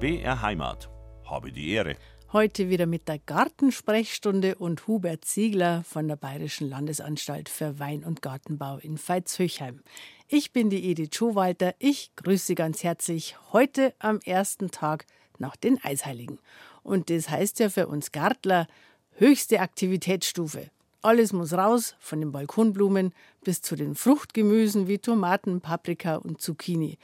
[0.00, 0.88] BR Heimat.
[1.26, 1.94] Habe die Ehre.
[2.32, 8.22] Heute wieder mit der Gartensprechstunde und Hubert Ziegler von der Bayerischen Landesanstalt für Wein- und
[8.22, 9.82] Gartenbau in Veitshöchheim.
[10.26, 11.74] Ich bin die Edith Schowalter.
[11.78, 15.04] Ich grüße Sie ganz herzlich heute am ersten Tag
[15.36, 16.38] nach den Eisheiligen.
[16.82, 18.68] Und das heißt ja für uns Gartler
[19.16, 20.70] höchste Aktivitätsstufe.
[21.02, 23.12] Alles muss raus, von den Balkonblumen
[23.44, 26.96] bis zu den Fruchtgemüsen wie Tomaten, Paprika und Zucchini.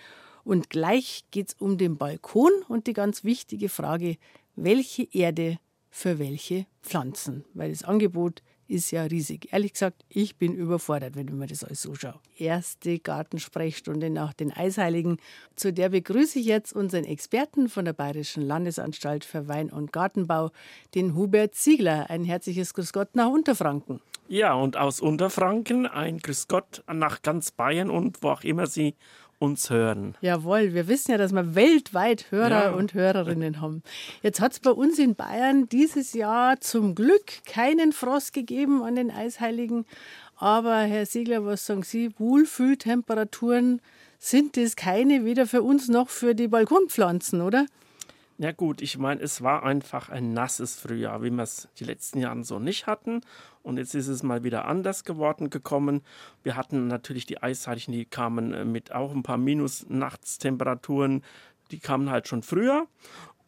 [0.47, 4.17] Und gleich geht es um den Balkon und die ganz wichtige Frage,
[4.55, 5.59] welche Erde
[5.91, 7.45] für welche Pflanzen?
[7.53, 9.53] Weil das Angebot ist ja riesig.
[9.53, 12.21] Ehrlich gesagt, ich bin überfordert, wenn ich mir das alles so schaue.
[12.39, 15.19] Erste Gartensprechstunde nach den Eisheiligen.
[15.57, 20.53] Zu der begrüße ich jetzt unseren Experten von der Bayerischen Landesanstalt für Wein- und Gartenbau,
[20.95, 22.09] den Hubert Ziegler.
[22.09, 24.01] Ein herzliches Grüß Gott nach Unterfranken.
[24.29, 28.95] Ja, und aus Unterfranken ein Grüß Gott nach ganz Bayern und wo auch immer Sie
[29.39, 30.15] uns hören.
[30.21, 32.71] Jawohl, wir wissen ja, dass wir weltweit Hörer ja.
[32.71, 33.83] und Hörerinnen haben.
[34.23, 38.97] Jetzt hat es bei uns in Bayern dieses Jahr zum Glück keinen Frost gegeben an
[38.97, 39.85] den Eisheiligen.
[40.37, 42.11] Aber Herr Siegler, was sagen Sie?
[42.19, 43.81] Wohlfühltemperaturen
[44.19, 47.67] sind es keine, weder für uns noch für die Balkonpflanzen, oder?
[48.39, 52.19] Ja gut, ich meine, es war einfach ein nasses Frühjahr, wie wir es die letzten
[52.19, 53.23] Jahre so nicht hatten.
[53.63, 56.03] Und jetzt ist es mal wieder anders geworden gekommen.
[56.43, 61.25] Wir hatten natürlich die Eiszeichen, die kamen äh, mit auch ein paar Minus-Nachtstemperaturen.
[61.71, 62.87] Die kamen halt schon früher.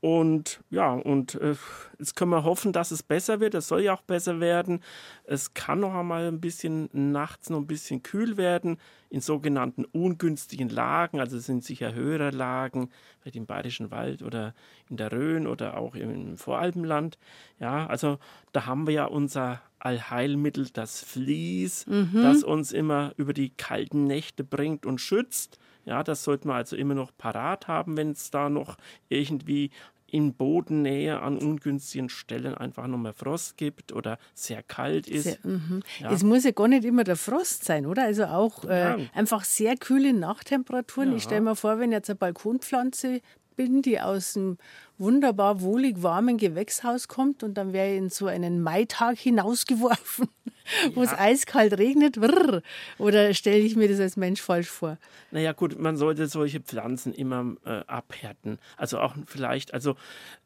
[0.01, 1.57] Und ja, und äh,
[1.99, 3.55] jetzt können wir hoffen, dass es besser wird.
[3.55, 4.81] Es soll ja auch besser werden.
[5.25, 8.79] Es kann noch einmal ein bisschen nachts noch ein bisschen kühl werden
[9.11, 11.19] in sogenannten ungünstigen Lagen.
[11.19, 14.55] Also es sind sicher höhere Lagen, vielleicht im Bayerischen Wald oder
[14.89, 17.19] in der Rhön oder auch im Voralpenland.
[17.59, 18.19] Ja, also
[18.53, 22.23] da haben wir ja unser Allheilmittel, das Vlies, mhm.
[22.23, 25.59] das uns immer über die kalten Nächte bringt und schützt.
[25.89, 28.77] Ja, das sollte man also immer noch parat haben, wenn es da noch
[29.09, 29.71] irgendwie
[30.11, 35.25] in Bodennähe an ungünstigen Stellen einfach noch mehr Frost gibt oder sehr kalt ist.
[35.25, 35.83] Sehr, mhm.
[35.99, 36.13] ja.
[36.13, 38.05] Es muss ja gar nicht immer der Frost sein, oder?
[38.05, 41.11] Also auch äh, einfach sehr kühle Nachttemperaturen.
[41.11, 41.17] Ja.
[41.17, 43.21] Ich stelle mir vor, wenn jetzt eine Balkonpflanze
[43.59, 44.57] bin, die aus einem
[44.97, 50.29] wunderbar wohlig warmen Gewächshaus kommt und dann wäre ich in so einen Maitag hinausgeworfen
[50.95, 52.21] wo es eiskalt regnet?
[52.21, 52.63] Brrr.
[52.99, 54.99] Oder stelle ich mir das als Mensch falsch vor?
[55.31, 58.59] Naja, gut, man sollte solche Pflanzen immer äh, abhärten.
[58.77, 59.93] Also auch vielleicht, also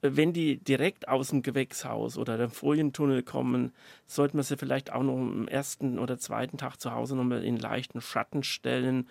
[0.02, 3.72] äh, wenn die direkt aus dem Gewächshaus oder dem Folientunnel kommen,
[4.06, 7.56] sollte man sie vielleicht auch noch am ersten oder zweiten Tag zu Hause nochmal in
[7.56, 9.08] leichten Schatten stellen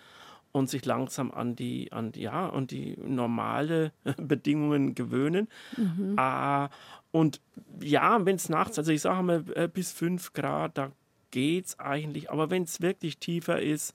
[0.52, 5.48] und sich langsam an die, an, ja, an die normale Bedingungen gewöhnen.
[5.76, 6.14] Mhm.
[6.16, 6.68] Ah,
[7.10, 7.40] und
[7.80, 10.92] ja, wenn es nachts, also ich sage mal äh, bis 5 Grad, da
[11.30, 12.30] geht es eigentlich.
[12.30, 13.94] Aber wenn es wirklich tiefer ist,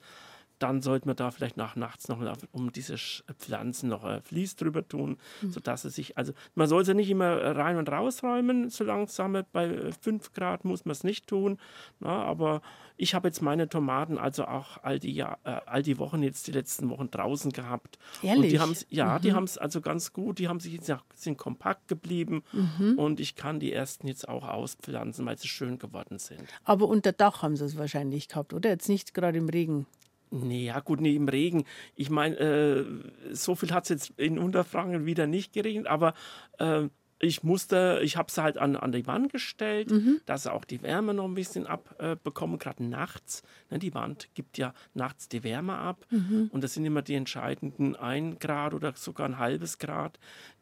[0.58, 2.20] dann sollte man da vielleicht nach nachts noch
[2.52, 5.52] um diese Pflanzen noch ein Vlies drüber tun, mhm.
[5.52, 9.92] sodass es sich, also man soll sie nicht immer rein und rausräumen, so langsam bei
[9.92, 11.58] 5 Grad muss man es nicht tun,
[12.00, 12.62] na, aber
[12.96, 16.52] ich habe jetzt meine Tomaten also auch all die, äh, all die Wochen jetzt die
[16.52, 17.98] letzten Wochen draußen gehabt.
[18.22, 18.36] Ehrlich?
[18.36, 19.22] Und die haben's, ja, mhm.
[19.22, 22.98] die haben es also ganz gut, die haben sich jetzt sind kompakt geblieben mhm.
[22.98, 26.42] und ich kann die ersten jetzt auch auspflanzen, weil sie schön geworden sind.
[26.64, 28.70] Aber unter Dach haben sie es wahrscheinlich gehabt, oder?
[28.70, 29.86] Jetzt nicht gerade im Regen.
[30.30, 31.64] Nee, ja gut, nee, im Regen.
[31.94, 32.84] Ich meine, äh,
[33.32, 36.14] so viel hat es jetzt in Unterfranken wieder nicht geregnet, aber
[36.58, 36.88] äh,
[37.20, 40.20] ich musste, ich habe es halt an, an die Wand gestellt, mhm.
[40.26, 43.42] dass auch die Wärme noch ein bisschen abbekommen, äh, gerade nachts.
[43.70, 46.48] Ne, die Wand gibt ja nachts die Wärme ab mhm.
[46.52, 50.18] und das sind immer die entscheidenden ein Grad oder sogar ein halbes Grad,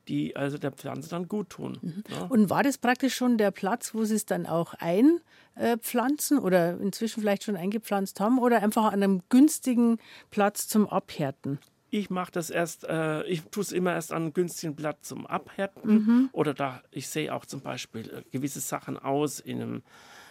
[0.09, 1.79] die also der Pflanze dann gut tun.
[1.83, 2.05] Mhm.
[2.09, 2.27] Ja.
[2.27, 7.21] Und war das praktisch schon der Platz, wo Sie es dann auch einpflanzen oder inzwischen
[7.21, 9.99] vielleicht schon eingepflanzt haben oder einfach an einem günstigen
[10.31, 11.59] Platz zum Abhärten?
[11.91, 15.27] Ich mache das erst, äh, ich tue es immer erst an einem günstigen Blatt zum
[15.27, 15.95] Abhärten.
[15.95, 16.29] Mhm.
[16.33, 19.83] Oder da, ich sehe auch zum Beispiel äh, gewisse Sachen aus in einem,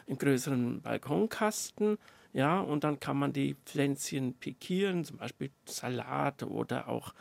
[0.05, 1.97] in größeren Balkonkasten.
[2.33, 7.13] Ja, und dann kann man die Pflänzchen pikieren, zum Beispiel Salat oder auch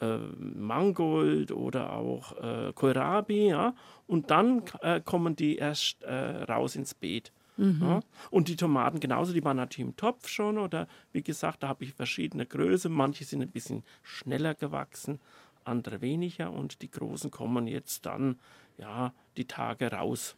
[0.00, 3.48] äh, Mangold oder auch äh, Kohlrabi.
[3.48, 3.74] Ja,
[4.06, 6.14] und dann äh, kommen die erst äh,
[6.44, 7.32] raus ins Beet.
[7.58, 7.82] Mhm.
[7.82, 8.00] Ja?
[8.30, 11.84] Und die Tomaten genauso, die waren natürlich im Topf schon oder wie gesagt, da habe
[11.84, 12.88] ich verschiedene Größe.
[12.88, 15.20] Manche sind ein bisschen schneller gewachsen,
[15.64, 18.38] andere weniger und die großen kommen jetzt dann
[18.78, 20.36] ja die Tage raus.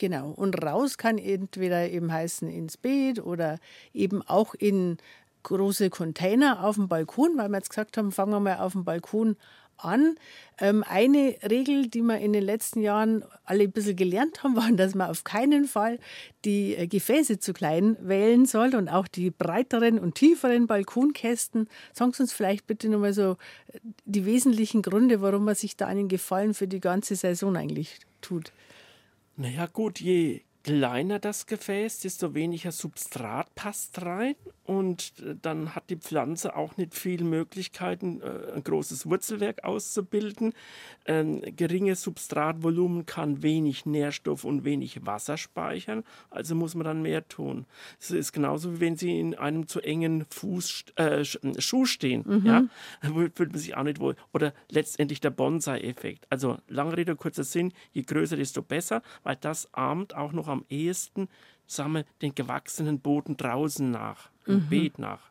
[0.00, 0.30] Genau.
[0.30, 3.58] Und raus kann entweder eben heißen ins Beet oder
[3.92, 4.96] eben auch in
[5.42, 8.84] große Container auf dem Balkon, weil wir jetzt gesagt haben, fangen wir mal auf dem
[8.84, 9.36] Balkon
[9.84, 10.16] an.
[10.58, 14.70] Ähm, eine Regel, die wir in den letzten Jahren alle ein bisschen gelernt haben, war,
[14.72, 15.98] dass man auf keinen Fall
[16.44, 21.68] die äh, Gefäße zu klein wählen soll und auch die breiteren und tieferen Balkonkästen.
[21.92, 23.36] Sagen Sie uns vielleicht bitte nochmal so
[23.68, 27.98] äh, die wesentlichen Gründe, warum man sich da einen Gefallen für die ganze Saison eigentlich
[28.20, 28.52] tut.
[29.36, 34.34] Naja gut, je kleiner das Gefäß, desto weniger Substrat passt rein
[34.64, 40.52] und äh, dann hat die Pflanze auch nicht viele Möglichkeiten, äh, ein großes Wurzelwerk auszubilden.
[41.06, 47.26] Ein geringes Substratvolumen kann wenig Nährstoff und wenig Wasser speichern, also muss man dann mehr
[47.26, 47.66] tun.
[47.98, 52.24] Es ist genauso wie wenn Sie in einem zu engen Fuß, äh, Schuh stehen.
[52.26, 52.46] Mhm.
[52.46, 52.64] Ja?
[53.34, 54.14] Fühlt man sich auch nicht wohl.
[54.32, 56.26] Oder letztendlich der Bonsai-Effekt.
[56.28, 60.64] Also lange Rede, kurzer Sinn, je größer, desto besser, weil das ahmt auch noch am
[60.68, 61.28] ehesten
[61.70, 64.68] sagen wir, den gewachsenen Boden draußen nach, im mhm.
[64.68, 65.30] Beet nach.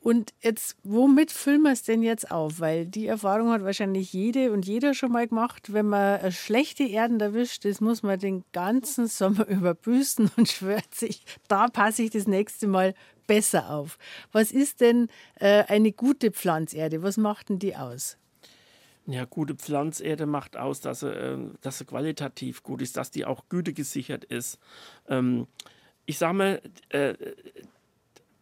[0.00, 2.60] Und jetzt, womit füllen wir es denn jetzt auf?
[2.60, 5.72] Weil die Erfahrung hat wahrscheinlich jede und jeder schon mal gemacht.
[5.72, 11.24] Wenn man schlechte Erden erwischt, das muss man den ganzen Sommer überbüßen und schwört sich,
[11.48, 12.94] da passe ich das nächste Mal
[13.26, 13.98] besser auf.
[14.30, 15.08] Was ist denn
[15.40, 17.02] äh, eine gute Pflanzerde?
[17.02, 18.16] Was macht denn die aus?
[19.08, 23.24] Ja, gute Pflanzerde macht aus, dass sie, äh, dass sie qualitativ gut ist, dass die
[23.24, 24.58] auch gütegesichert ist.
[25.08, 25.46] Ähm,
[26.06, 27.14] ich sage mal, äh,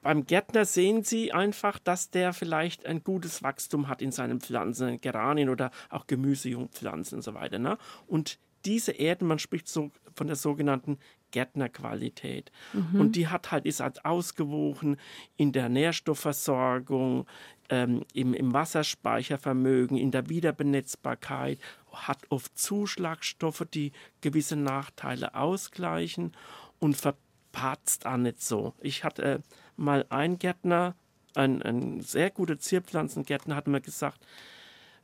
[0.04, 5.00] beim Gärtner sehen Sie einfach, dass der vielleicht ein gutes Wachstum hat in seinen Pflanzen,
[5.00, 7.58] Geranien oder auch Gemüsejungpflanzen und so weiter.
[7.58, 7.78] Ne?
[8.06, 10.98] Und diese Erden, man spricht so von der sogenannten
[11.30, 12.52] Gärtnerqualität.
[12.72, 13.00] Mhm.
[13.00, 14.96] Und die hat halt, ist halt ausgewogen
[15.36, 17.26] in der Nährstoffversorgung,
[17.70, 21.58] ähm, im, im Wasserspeichervermögen, in der Wiederbenetzbarkeit,
[21.92, 26.32] hat oft Zuschlagstoffe, die gewisse Nachteile ausgleichen
[26.78, 28.74] und verpatzt auch nicht so.
[28.80, 29.38] Ich hatte äh,
[29.76, 30.94] mal einen Gärtner,
[31.34, 34.24] ein, ein sehr guter Zierpflanzengärtner, hat mir gesagt,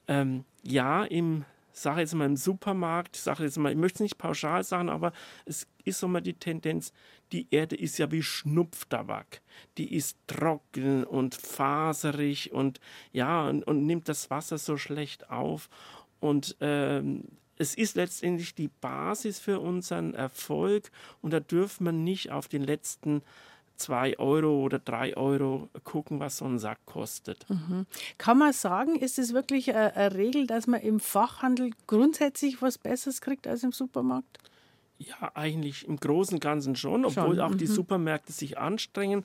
[0.07, 1.45] ähm, ja, im
[1.81, 5.13] sage jetzt mal im Supermarkt, sage jetzt mal, ich möchte es nicht pauschal sagen, aber
[5.45, 6.93] es ist so mal die Tendenz,
[7.33, 9.41] die Erde ist ja wie Schnupftabak.
[9.79, 12.81] Die ist trocken und faserig und
[13.13, 15.69] ja, und, und nimmt das Wasser so schlecht auf.
[16.19, 17.25] Und ähm,
[17.57, 20.91] es ist letztendlich die Basis für unseren Erfolg
[21.21, 23.23] und da dürfen wir nicht auf den letzten
[23.81, 27.49] 2 Euro oder 3 Euro gucken, was so ein Sack kostet.
[27.49, 27.87] Mhm.
[28.19, 32.79] Kann man sagen, ist es wirklich eine, eine, Regel, dass man im Fachhandel grundsätzlich was
[32.79, 34.39] Besseres kriegt als im Supermarkt?
[34.99, 37.41] Ja, eigentlich im Großen und Ganzen schon, obwohl schon.
[37.41, 37.59] auch mhm.
[37.59, 39.25] die Supermärkte sich anstrengen.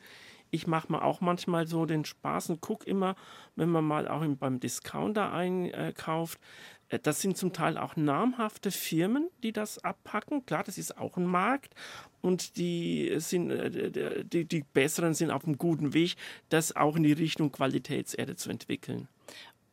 [0.52, 3.16] Ich mache mir auch manchmal so den Spaß und gucke immer,
[3.58, 6.42] wenn man mal auch beim Discounter einkauft, äh,
[6.90, 10.46] das sind zum Teil auch namhafte Firmen, die das abpacken.
[10.46, 11.74] Klar, das ist auch ein Markt.
[12.22, 16.16] Und die, sind, äh, die, die Besseren sind auf einem guten Weg,
[16.50, 19.08] das auch in die Richtung Qualitätserde zu entwickeln.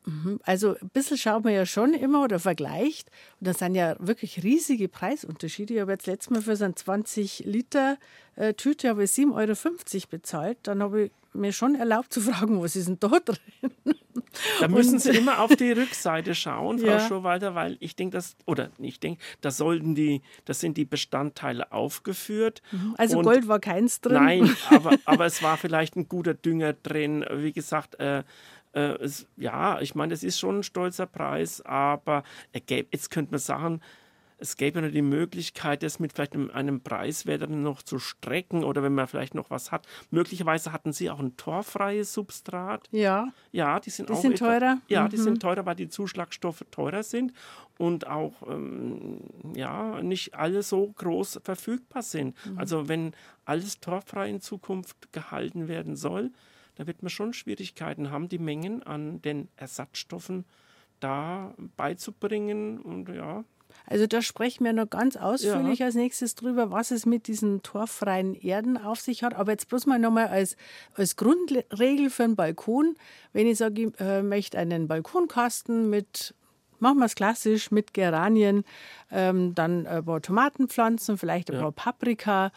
[0.05, 0.41] Mhm.
[0.43, 3.11] Also ein bisschen schaut man ja schon immer oder vergleicht.
[3.41, 5.75] Und das sind ja wirklich riesige Preisunterschiede.
[5.75, 7.99] Ich habe jetzt letztes Mal für so eine 20 Liter
[8.37, 10.59] äh, Tüte 7,50 Euro bezahlt.
[10.65, 13.97] Dann habe ich mir schon erlaubt zu fragen, was ist denn da drin?
[14.61, 17.01] Da müssen Sie immer auf die Rückseite schauen, Frau ja.
[17.01, 21.73] Schowalter, weil ich denke, das, oder ich denke, da sollten die, das sind die Bestandteile
[21.73, 22.63] aufgeführt.
[22.71, 22.95] Mhm.
[22.99, 24.15] Also Und Gold war keins drin?
[24.15, 27.25] Nein, aber, aber es war vielleicht ein guter Dünger drin.
[27.31, 28.25] Wie gesagt, äh,
[28.73, 32.23] äh, es, ja, ich meine, es ist schon ein stolzer Preis, aber
[32.53, 33.81] jetzt könnte man sagen,
[34.43, 38.83] es gäbe ja die Möglichkeit, das mit vielleicht einem, einem Preiswert noch zu strecken oder
[38.83, 39.87] wenn man vielleicht noch was hat.
[40.11, 42.89] Möglicherweise hatten sie auch ein torfreies Substrat.
[42.91, 43.29] Ja.
[43.53, 44.79] Ja, die sind die auch sind etwa, teurer.
[44.89, 45.11] Ja, mhm.
[45.11, 47.33] die sind teurer, weil die Zuschlagstoffe teurer sind
[47.79, 49.21] und auch ähm,
[49.55, 52.35] ja nicht alle so groß verfügbar sind.
[52.45, 52.59] Mhm.
[52.59, 53.13] Also wenn
[53.45, 56.33] alles torffrei in Zukunft gehalten werden soll,
[56.77, 60.45] da wird man schon Schwierigkeiten haben, die Mengen an den Ersatzstoffen
[61.01, 62.79] da beizubringen.
[62.79, 63.45] Und ja.
[63.87, 65.87] Also da sprechen wir noch ganz ausführlich ja.
[65.87, 69.35] als nächstes drüber, was es mit diesen torffreien Erden auf sich hat.
[69.35, 70.57] Aber jetzt bloß mal nochmal als,
[70.95, 72.97] als Grundregel für einen Balkon.
[73.33, 76.35] Wenn ich sage, ich äh, möchte einen Balkonkasten mit
[76.83, 78.65] machen wir es klassisch mit Geranien,
[79.13, 81.63] ähm, dann ein paar Tomatenpflanzen, vielleicht ein ja.
[81.63, 82.51] paar Paprika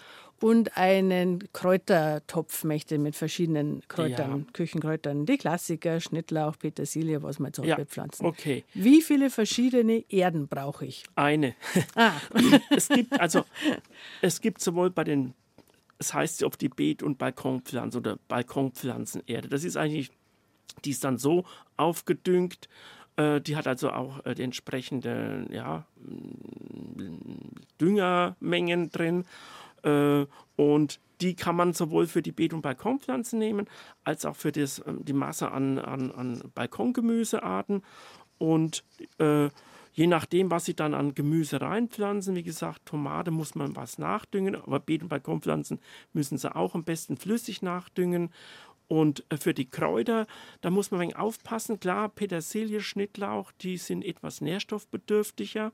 [0.46, 4.52] und einen Kräutertopf möchte mit verschiedenen Kräutern, ja.
[4.54, 8.28] Küchenkräutern, die Klassiker, Schnittlauch, Petersilie, was man so ja, bepflanzen.
[8.28, 8.64] Okay.
[8.76, 11.04] Wie viele verschiedene Erden brauche ich?
[11.16, 11.56] Eine.
[11.96, 12.12] Ah.
[12.70, 13.46] es gibt also
[14.22, 15.34] es gibt sowohl bei den
[15.98, 19.48] es heißt auf die Beet- und Balkonpflanzen oder Balkonpflanzenerde.
[19.48, 20.12] Das ist eigentlich
[20.84, 22.70] die ist dann so aufgedüngt
[23.16, 25.86] äh, die hat also auch äh, die entsprechende ja,
[27.80, 29.26] Düngermengen drin
[30.56, 33.68] und die kann man sowohl für die Beet- und Balkonpflanzen nehmen,
[34.04, 37.84] als auch für das, ähm, die Masse an, an, an Balkongemüsearten.
[38.38, 38.84] Und
[39.18, 39.50] äh,
[39.94, 44.56] je nachdem, was Sie dann an Gemüse reinpflanzen, wie gesagt, Tomate muss man was nachdüngen,
[44.56, 45.80] aber Beet- und Balkonpflanzen
[46.14, 48.32] müssen Sie auch am besten flüssig nachdüngen.
[48.88, 50.28] Und äh, für die Kräuter,
[50.62, 51.80] da muss man ein wenig aufpassen.
[51.80, 55.72] Klar, Petersilie, Schnittlauch, die sind etwas nährstoffbedürftiger,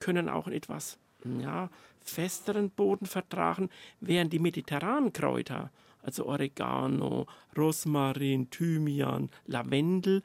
[0.00, 1.70] können auch etwas ja,
[2.08, 5.70] festeren Boden vertragen, während die mediterranen Kräuter,
[6.02, 10.22] also Oregano, Rosmarin, Thymian, Lavendel,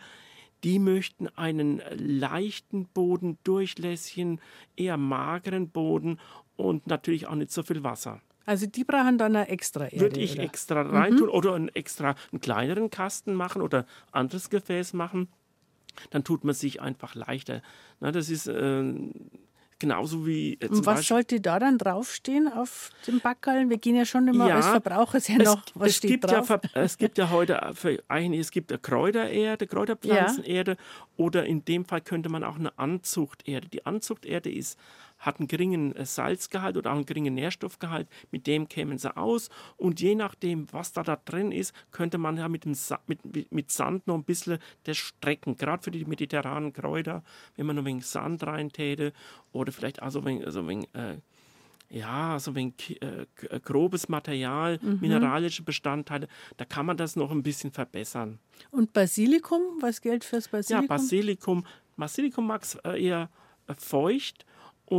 [0.63, 4.39] die möchten einen leichten Boden, durchlässigen,
[4.77, 6.19] eher mageren Boden
[6.55, 8.21] und natürlich auch nicht so viel Wasser.
[8.45, 9.99] Also die brauchen dann eine extra Erde.
[9.99, 10.43] Würde ich oder?
[10.43, 15.29] extra reintun oder einen extra einen kleineren Kasten machen oder anderes Gefäß machen,
[16.09, 17.61] dann tut man sich einfach leichter.
[17.99, 18.83] Na, das ist äh,
[19.79, 23.69] genauso wie äh, Und was Beispiel, sollte da dann draufstehen auf dem Backerl?
[23.69, 26.49] Wir gehen ja schon immer Ja, als Verbraucher sehr noch, was es steht gibt drauf?
[26.49, 30.77] Ja, es gibt ja heute für einige, es gibt eine Kräutererde, Kräuterpflanzenerde
[31.17, 33.67] oder in dem Fall könnte man auch eine Anzuchterde.
[33.67, 34.77] Die Anzuchterde ist,
[35.23, 39.49] hat einen geringen äh, Salzgehalt oder auch einen geringen Nährstoffgehalt, mit dem kämen sie aus
[39.77, 43.51] und je nachdem, was da, da drin ist, könnte man ja mit, dem Sa mit,
[43.51, 47.23] mit, Sand noch ein bisschen das strecken, gerade für die mediterranen Kräuter,
[47.55, 49.13] wenn man noch ein wenig Sand reintäte
[49.51, 51.17] oder vielleicht auch so ein wenig, so ein wenig äh,
[51.89, 54.97] ja, so ein äh, äh, grobes Material, Mhm.
[54.99, 56.27] mineralische Bestandteile,
[56.57, 58.39] da kann man das noch ein bisschen verbessern.
[58.71, 60.87] Und Basilikum, was gilt fürs Ja, Basilikum?
[60.87, 61.65] Basilikum,
[61.95, 63.29] Basilikum mag es äh, eher
[63.77, 64.45] feucht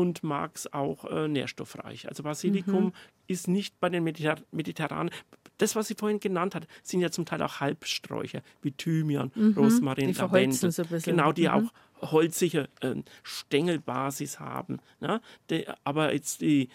[0.01, 2.09] und mag es auch äh, nährstoffreich.
[2.09, 2.93] Also Basilikum Mhm.
[3.29, 5.11] ist nicht bei den Mediter Mediterranen.
[5.59, 10.07] Das, was sie vorhin genannt hat, sind ja zum Teil auch Halbsträucher, wie Thymian, Rosmarin,
[10.07, 10.09] Mhm.
[10.09, 10.71] Die verholzen Lavendel.
[10.73, 11.17] so ein bisschen.
[11.17, 11.55] Genau, die Mhm.
[12.01, 14.81] auch holzige ähm, Stängelbasis haben.
[15.01, 15.21] Ne?
[15.51, 16.69] De, aber jetzt die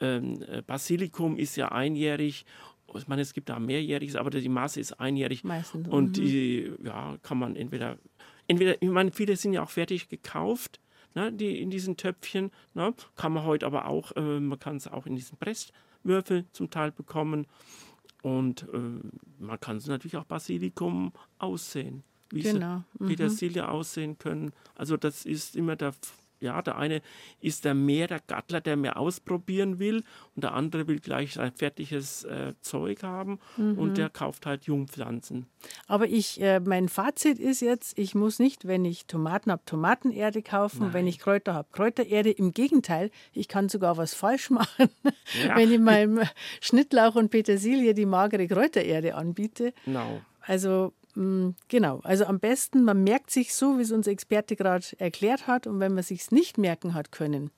[0.00, 2.44] ähm, äh, Basilikum ist ja einjährig.
[2.94, 5.42] Ich meine, es gibt da mehrjähriges, aber die Masse ist einjährig.
[5.44, 7.96] Meistens, Und die ja, kann man entweder,
[8.46, 10.78] entweder, ich meine, viele sind ja auch fertig gekauft,
[11.16, 12.52] ne, die in diesen Töpfchen.
[12.74, 16.70] Ne, kann man heute aber auch, äh, man kann es auch in diesen Presswürfel zum
[16.70, 17.46] Teil bekommen.
[18.22, 18.78] Und äh,
[19.38, 24.52] man kann es natürlich auch Basilikum aussehen, wie Genau, sie Petersilie aussehen können.
[24.74, 25.94] Also das ist immer der,
[26.40, 27.00] ja, der eine
[27.40, 31.52] ist der mehr der Gattler, der mehr ausprobieren will und der andere will gleich sein
[31.52, 35.46] fertiges äh, Zeug haben und der kauft halt Jungpflanzen.
[35.86, 40.42] Aber ich, äh, mein Fazit ist jetzt, ich muss nicht, wenn ich Tomaten habe, Tomatenerde
[40.42, 42.30] kaufen, wenn ich Kräuter habe, Kräutererde.
[42.30, 44.88] Im Gegenteil, ich kann sogar was falsch machen,
[45.44, 45.56] Ja.
[45.56, 46.20] wenn ich meinem
[46.60, 49.72] Schnittlauch und Petersilie die magere Kräutererde anbiete.
[49.84, 50.20] Genau.
[50.40, 50.92] Also
[51.68, 55.66] genau, also am besten, man merkt sich so, wie es unser Experte gerade erklärt hat.
[55.66, 57.50] Und wenn man sich nicht merken hat können,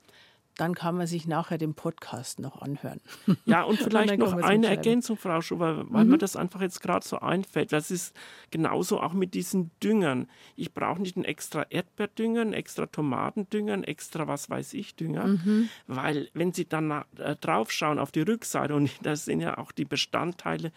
[0.58, 3.00] dann kann man sich nachher den Podcast noch anhören.
[3.44, 4.66] Ja, und vielleicht kann noch eine.
[4.66, 7.72] Ergänzung, Frau Schuber, weil mir das einfach jetzt gerade so einfällt.
[7.72, 8.14] Das ist
[8.50, 10.28] genauso auch mit diesen Düngern.
[10.56, 15.38] Ich brauche nicht einen extra Erdbeerdünger, einen extra Tomatendünger, einen extra was weiß ich Dünger,
[15.86, 19.84] weil wenn Sie dann äh, draufschauen auf die Rückseite und das sind ja auch die
[19.84, 20.72] Bestandteile,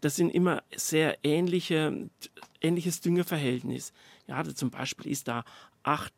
[0.00, 2.08] das sind immer sehr ähnliche,
[2.60, 3.92] ähnliches Düngeverhältnis.
[4.28, 5.44] Ja, zum Beispiel ist da
[5.82, 6.12] 8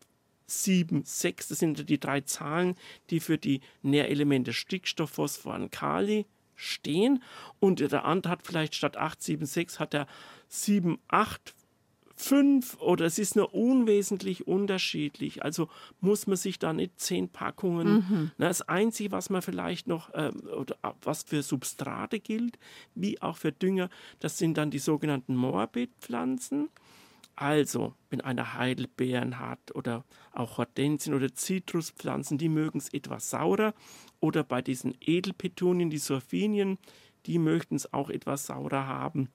[0.46, 2.74] 7, 6, das sind die drei Zahlen,
[3.10, 7.22] die für die Nährelemente Stickstoff, Phosphor und Kali stehen.
[7.60, 10.06] Und der andere hat vielleicht statt 8, 7, 6 hat er
[10.48, 11.54] 7, 8,
[12.16, 15.44] 5 oder es ist nur unwesentlich unterschiedlich.
[15.44, 15.68] Also
[16.00, 18.32] muss man sich da nicht zehn Packungen.
[18.38, 22.58] Na, das Einzige, was man vielleicht noch, ähm, oder äh, was für Substrate gilt,
[22.94, 26.70] wie auch für Dünger, das sind dann die sogenannten Morbidpflanzen.
[27.36, 33.74] Also, wenn einer Heidelbeeren hat oder auch Hortensien oder Zitruspflanzen, die mögen es etwas saurer.
[34.20, 36.78] Oder bei diesen Edelpetunien, die Surfinien,
[37.26, 39.28] die möchten es auch etwas saurer haben.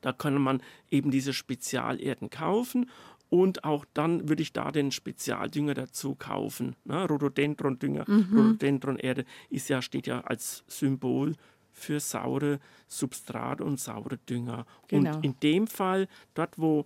[0.00, 2.90] Da kann man eben diese Spezialerden kaufen
[3.28, 6.74] und auch dann würde ich da den Spezialdünger dazu kaufen.
[6.84, 7.06] Ne?
[7.06, 11.34] Rhododendron-Dünger, Rhododendron-Erde ist ja, steht ja als Symbol
[11.72, 14.66] für saure Substrate und saure Dünger.
[14.88, 15.16] Genau.
[15.16, 16.84] Und in dem Fall, dort wo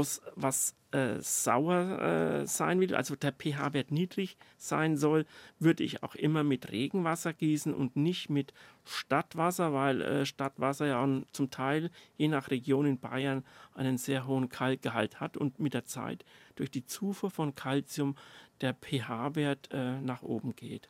[0.00, 5.26] es was äh, sauer äh, sein will, also der pH-Wert niedrig sein soll,
[5.58, 11.06] würde ich auch immer mit Regenwasser gießen und nicht mit Stadtwasser, weil äh, Stadtwasser ja
[11.32, 15.84] zum Teil, je nach Region in Bayern, einen sehr hohen Kalkgehalt hat und mit der
[15.84, 16.24] Zeit
[16.54, 18.16] durch die Zufuhr von Calcium
[18.60, 20.88] der pH-Wert äh, nach oben geht.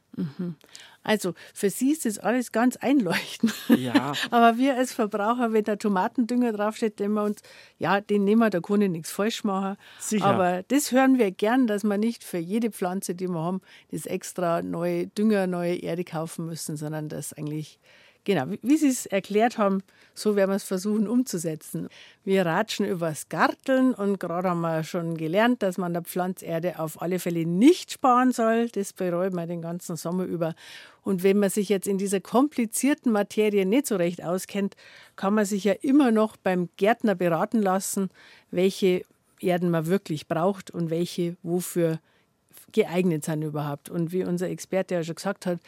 [1.02, 3.52] Also für Sie ist das alles ganz einleuchtend.
[3.68, 4.12] Ja.
[4.30, 7.42] Aber wir als Verbraucher, wenn da Tomatendünger draufsteht, denken wir uns,
[7.78, 9.76] ja, den nehmen wir, da kann ich nichts falsch machen.
[9.98, 10.24] Sicher.
[10.26, 14.06] Aber das hören wir gern, dass wir nicht für jede Pflanze, die wir haben, das
[14.06, 17.78] extra neue Dünger, neue Erde kaufen müssen, sondern dass eigentlich
[18.26, 21.88] Genau, wie Sie es erklärt haben, so werden wir es versuchen umzusetzen.
[22.24, 27.00] Wir ratschen übers Garteln und gerade haben wir schon gelernt, dass man der Pflanzerde auf
[27.00, 28.68] alle Fälle nicht sparen soll.
[28.70, 30.56] Das bereut man den ganzen Sommer über.
[31.04, 34.74] Und wenn man sich jetzt in dieser komplizierten Materie nicht so recht auskennt,
[35.14, 38.10] kann man sich ja immer noch beim Gärtner beraten lassen,
[38.50, 39.02] welche
[39.38, 42.00] Erden man wirklich braucht und welche wofür
[42.72, 43.88] geeignet sind überhaupt.
[43.88, 45.60] Und wie unser Experte ja schon gesagt hat,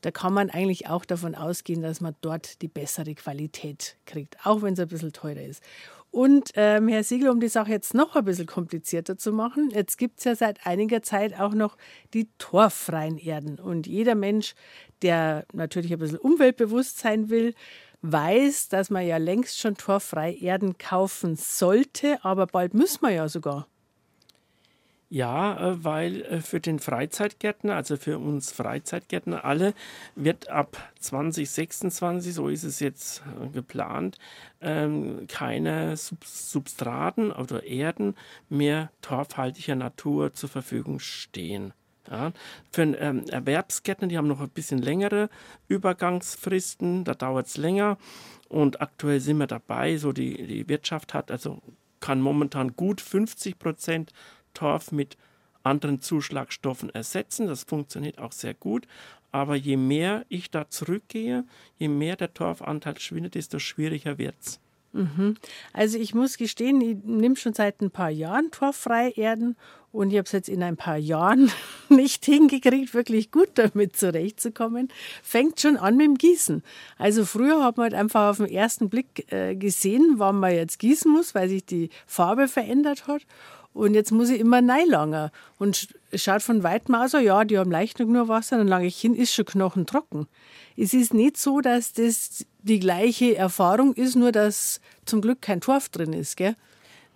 [0.00, 4.62] da kann man eigentlich auch davon ausgehen, dass man dort die bessere Qualität kriegt, auch
[4.62, 5.62] wenn es ein bisschen teurer ist.
[6.10, 9.98] Und ähm, Herr Siegel, um die Sache jetzt noch ein bisschen komplizierter zu machen, jetzt
[9.98, 11.76] gibt es ja seit einiger Zeit auch noch
[12.14, 13.58] die torffreien Erden.
[13.58, 14.54] Und jeder Mensch,
[15.02, 17.54] der natürlich ein bisschen umweltbewusst sein will,
[18.00, 23.28] weiß, dass man ja längst schon torffreie Erden kaufen sollte, aber bald müssen wir ja
[23.28, 23.66] sogar.
[25.08, 29.72] Ja, äh, weil äh, für den Freizeitgärtner, also für uns Freizeitgärtner alle,
[30.16, 34.18] wird ab 2026, so ist es jetzt äh, geplant,
[34.60, 38.16] ähm, keine Substraten oder Erden
[38.48, 41.72] mehr torfhaltiger Natur zur Verfügung stehen.
[42.10, 42.32] Ja,
[42.72, 45.28] für ähm, Erwerbsgärtner, die haben noch ein bisschen längere
[45.68, 47.98] Übergangsfristen, da dauert es länger.
[48.48, 51.60] Und aktuell sind wir dabei, so die, die Wirtschaft hat, also
[52.00, 54.12] kann momentan gut 50 Prozent
[54.56, 55.16] Torf mit
[55.62, 57.46] anderen Zuschlagstoffen ersetzen.
[57.46, 58.86] Das funktioniert auch sehr gut.
[59.32, 61.44] Aber je mehr ich da zurückgehe,
[61.78, 64.60] je mehr der Torfanteil schwindet, desto schwieriger wird es.
[64.92, 65.36] Mhm.
[65.74, 69.56] Also ich muss gestehen, ich nehme schon seit ein paar Jahren torffrei Erden
[69.92, 71.50] und ich habe es jetzt in ein paar Jahren
[71.90, 74.88] nicht hingekriegt, wirklich gut damit zurechtzukommen.
[75.22, 76.62] Fängt schon an mit dem Gießen.
[76.96, 80.78] Also früher hat man halt einfach auf den ersten Blick äh, gesehen, wann man jetzt
[80.78, 83.22] gießen muss, weil sich die Farbe verändert hat.
[83.76, 85.30] Und jetzt muss ich immer neilangen.
[85.58, 89.14] Und schaut von weitem aus, ja, die haben leicht nur Wasser, dann lange ich hin,
[89.14, 90.26] ist schon knochentrocken.
[90.78, 95.60] Es ist nicht so, dass das die gleiche Erfahrung ist, nur dass zum Glück kein
[95.60, 96.56] Torf drin ist, gell?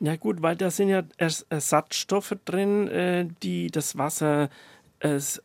[0.01, 4.51] Ja gut, weil da sind ja Ersatzstoffe drin, äh, die das Wasser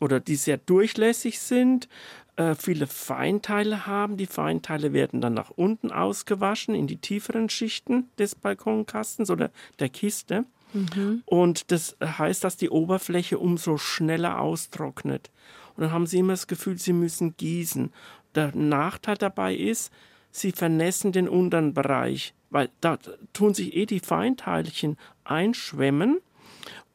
[0.01, 1.87] oder die sehr durchlässig sind,
[2.35, 4.17] äh, viele Feinteile haben.
[4.17, 9.87] Die Feinteile werden dann nach unten ausgewaschen in die tieferen Schichten des Balkonkastens oder der
[9.87, 10.43] Kiste.
[10.75, 11.23] Mhm.
[11.25, 15.31] Und das heißt, dass die Oberfläche umso schneller austrocknet.
[15.75, 17.91] Und dann haben sie immer das Gefühl, sie müssen gießen.
[18.35, 19.91] Der Nachteil dabei ist,
[20.31, 22.97] sie vernässen den unteren Bereich, weil da
[23.33, 26.19] tun sich eh die Feinteilchen einschwemmen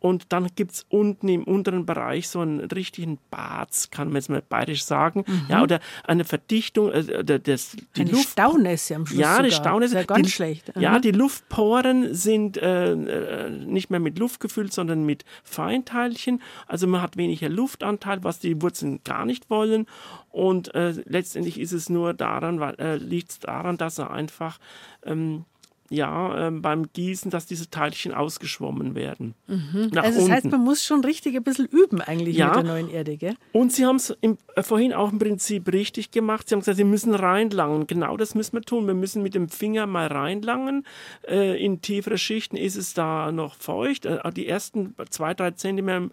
[0.00, 4.30] und dann gibt es unten im unteren Bereich so einen richtigen Bad, kann man jetzt
[4.30, 5.24] mal bayerisch sagen.
[5.26, 5.46] Mhm.
[5.48, 6.90] Ja, oder eine Verdichtung.
[6.90, 9.20] Äh, das, die eine Luft, Staunässe am Schluss.
[9.20, 9.96] Ja, eine Staunässe.
[9.96, 10.74] Ja ganz die, schlecht.
[10.74, 10.80] Mhm.
[10.80, 16.40] Ja, die Luftporen sind äh, äh, nicht mehr mit Luft gefüllt, sondern mit Feinteilchen.
[16.66, 19.86] Also man hat weniger Luftanteil, was die Wurzeln gar nicht wollen.
[20.30, 24.58] Und äh, letztendlich ist es nur daran, äh, liegt es daran, dass er einfach
[25.04, 25.44] ähm,
[25.92, 29.34] ja, äh, beim Gießen, dass diese Teilchen ausgeschwommen werden.
[29.48, 29.90] Mhm.
[29.96, 30.32] also das unten.
[30.32, 32.46] heißt, man muss schon richtig ein bisschen üben eigentlich ja.
[32.46, 33.34] mit der neuen Erde, gell?
[33.52, 36.48] Und Sie haben es äh, vorhin auch im Prinzip richtig gemacht.
[36.48, 37.88] Sie haben gesagt, Sie müssen reinlangen.
[37.88, 38.86] Genau das müssen wir tun.
[38.86, 40.86] Wir müssen mit dem Finger mal reinlangen.
[41.26, 44.06] Äh, in tiefere Schichten ist es da noch feucht.
[44.06, 46.08] Äh, die ersten zwei, drei Zentimeter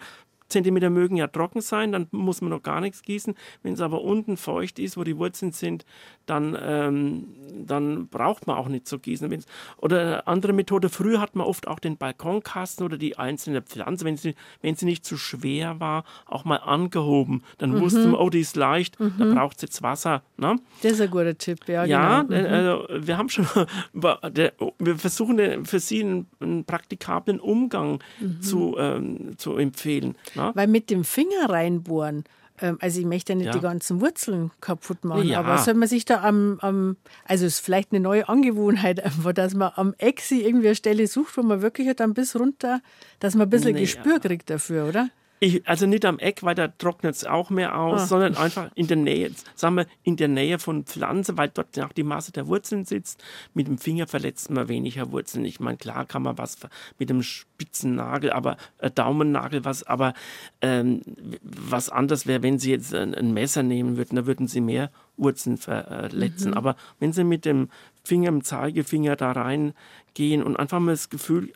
[0.50, 3.36] Zentimeter mögen ja trocken sein, dann muss man noch gar nichts gießen.
[3.64, 5.86] Wenn es aber unten feucht ist, wo die Wurzeln sind,
[6.26, 7.28] dann, ähm,
[7.66, 9.30] dann braucht man auch nicht zu gießen.
[9.30, 9.46] Wenn's,
[9.78, 14.06] oder eine andere Methode, früher hat man oft auch den Balkonkasten oder die einzelne Pflanze,
[14.06, 17.44] wenn sie, wenn sie nicht zu schwer war, auch mal angehoben.
[17.58, 17.82] Dann mhm.
[17.82, 19.14] wusste man, oh, die ist leicht, mhm.
[19.18, 20.24] da braucht es jetzt Wasser.
[20.38, 20.58] Ne?
[20.82, 21.86] Das ist ein guter Tipp, ja.
[21.86, 22.36] Ja, genau.
[22.36, 22.54] äh, mhm.
[22.54, 23.48] also, wir haben schon,
[23.94, 28.42] wir versuchen für Sie einen, einen praktikablen Umgang mhm.
[28.42, 30.16] zu, ähm, zu empfehlen.
[30.38, 30.56] Na?
[30.56, 32.24] Weil mit dem Finger reinbohren,
[32.62, 33.52] ähm, also ich möchte ja nicht ja.
[33.52, 35.40] die ganzen Wurzeln kaputt machen, ja.
[35.40, 39.34] aber soll man sich da am, am also es ist vielleicht eine neue Angewohnheit einfach,
[39.34, 42.82] dass man am sich irgendwie eine Stelle sucht, wo man wirklich dann bis runter,
[43.20, 44.20] dass man ein bisschen nee, Gespür ja.
[44.20, 45.10] kriegt dafür, oder?
[45.40, 48.06] Ich, also nicht am Eck, weil da trocknet es auch mehr aus, ah.
[48.08, 51.94] sondern einfach in der Nähe, sagen wir, in der Nähe von Pflanzen, weil dort auch
[51.94, 53.24] die Masse der Wurzeln sitzt.
[53.54, 55.46] Mit dem Finger verletzt man weniger Wurzeln.
[55.46, 56.58] Ich meine, klar kann man was
[56.98, 60.14] mit dem spitzen Nagel, aber äh, Daumennagel, was, aber
[60.62, 61.02] ähm,
[61.42, 64.90] was anders wäre, wenn Sie jetzt ein, ein, Messer nehmen würden, da würden Sie mehr
[65.18, 66.52] Wurzeln verletzen.
[66.52, 66.58] Mhm.
[66.58, 67.70] Aber wenn Sie mit dem
[68.04, 71.54] Finger, dem Zeigefinger da reingehen und einfach mal das Gefühl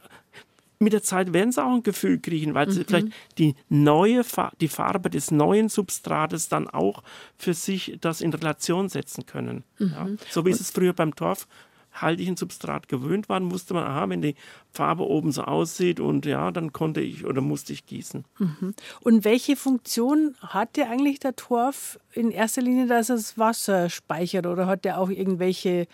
[0.82, 2.86] mit der Zeit werden sie auch ein Gefühl kriegen, weil sie mhm.
[2.86, 4.24] vielleicht die neue
[4.60, 7.04] die Farbe des neuen Substrates dann auch
[7.38, 9.63] für sich das in Relation setzen können.
[9.78, 9.88] Mhm.
[9.89, 10.08] Ja.
[10.30, 11.48] So wie es früher beim Torf
[11.94, 14.36] haltigen Substrat gewöhnt waren, wusste man, aha, wenn die
[14.72, 18.26] Farbe oben so aussieht und ja, dann konnte ich oder musste ich gießen.
[18.39, 18.74] Mhm.
[19.02, 24.46] Und welche Funktion hat der eigentlich der Torf in erster Linie, dass es Wasser speichert
[24.46, 25.88] oder hat der auch irgendwelche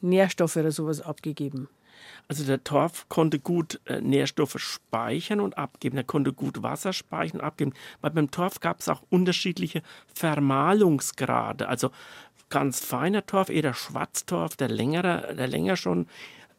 [0.00, 1.68] Nährstoffe oder sowas abgegeben?
[2.30, 5.96] Also der Torf konnte gut äh, Nährstoffe speichern und abgeben.
[5.96, 7.72] Er konnte gut Wasser speichern und abgeben.
[8.02, 9.82] Weil beim Torf gab es auch unterschiedliche
[10.14, 11.66] Vermahlungsgrade.
[11.66, 11.90] Also
[12.48, 16.06] ganz feiner Torf, eher der Schwarztorf, der längere, der länger schon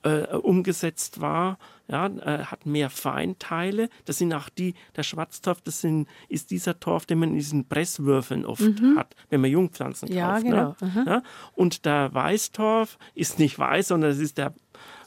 [0.03, 1.57] äh, umgesetzt war,
[1.87, 3.87] ja, äh, hat mehr Feinteile.
[4.03, 7.69] Das sind auch die, der Schwarztorf, das sind, ist dieser Torf, den man in diesen
[7.69, 8.97] Presswürfeln oft mhm.
[8.97, 10.17] hat, wenn man Jungpflanzen kauft.
[10.17, 10.43] Ja, ne?
[10.43, 10.75] genau.
[10.81, 11.03] Ne?
[11.07, 11.23] Ja?
[11.53, 14.53] Und der Weißtorf ist nicht weiß, sondern es ist der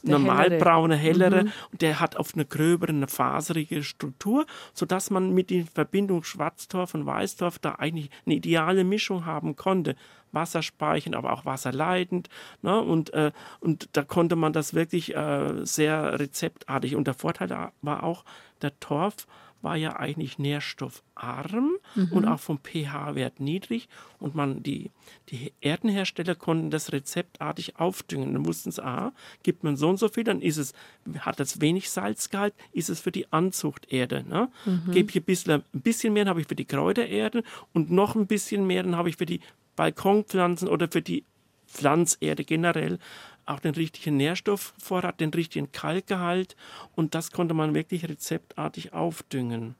[0.04, 1.44] normalbraune, hellere.
[1.44, 1.52] Mhm.
[1.72, 6.94] Und der hat auf eine gröbere, eine faserige Struktur, sodass man mit der Verbindung Schwarztorf
[6.94, 9.96] und Weißtorf da eigentlich eine ideale Mischung haben konnte
[10.34, 12.28] wasserspeichernd, aber auch wasserleitend.
[12.62, 12.80] Ne?
[12.80, 16.96] Und, äh, und da konnte man das wirklich äh, sehr rezeptartig.
[16.96, 18.24] Und der Vorteil war auch,
[18.62, 19.26] der Torf
[19.64, 22.08] war ja eigentlich nährstoffarm mhm.
[22.12, 23.88] und auch vom pH-Wert niedrig.
[24.20, 24.90] Und man, die,
[25.30, 28.34] die Erdenhersteller konnten das rezeptartig aufdüngen.
[28.34, 30.74] Dann wussten sie, aha, gibt man so und so viel, dann ist es,
[31.20, 34.24] hat das wenig Salzgehalt, ist es für die Anzuchterde.
[34.28, 34.48] Ne?
[34.66, 34.92] Mhm.
[34.92, 38.14] Gebe ich ein bisschen, ein bisschen mehr, dann habe ich für die Kräutererde und noch
[38.14, 39.40] ein bisschen mehr, dann habe ich für die
[39.76, 41.24] Balkonpflanzen oder für die
[41.66, 42.98] Pflanzerde generell
[43.46, 46.56] auch den richtigen Nährstoffvorrat, den richtigen Kalkgehalt
[46.94, 49.74] und das konnte man wirklich rezeptartig aufdüngen.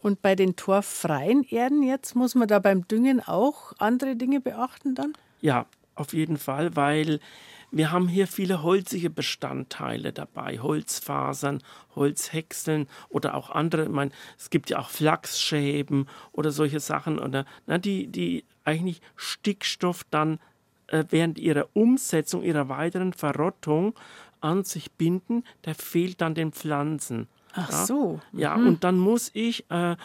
[0.00, 4.94] Und bei den torffreien Erden jetzt muss man da beim Düngen auch andere Dinge beachten
[4.94, 5.12] dann?
[5.40, 7.18] Ja, auf jeden Fall, weil
[7.70, 11.62] wir haben hier viele holzige Bestandteile dabei, Holzfasern,
[11.94, 13.84] Holzhäckseln oder auch andere.
[13.84, 19.02] Ich meine, es gibt ja auch Flachsschäben oder solche Sachen, oder, na, die, die eigentlich
[19.16, 20.38] Stickstoff dann
[21.10, 23.94] während ihrer Umsetzung, ihrer weiteren Verrottung
[24.40, 25.44] an sich binden.
[25.64, 27.28] Der fehlt dann den Pflanzen.
[27.52, 27.86] Ach ja?
[27.86, 28.20] so.
[28.32, 28.38] Mhm.
[28.38, 29.96] Ja, und dann muss ich äh,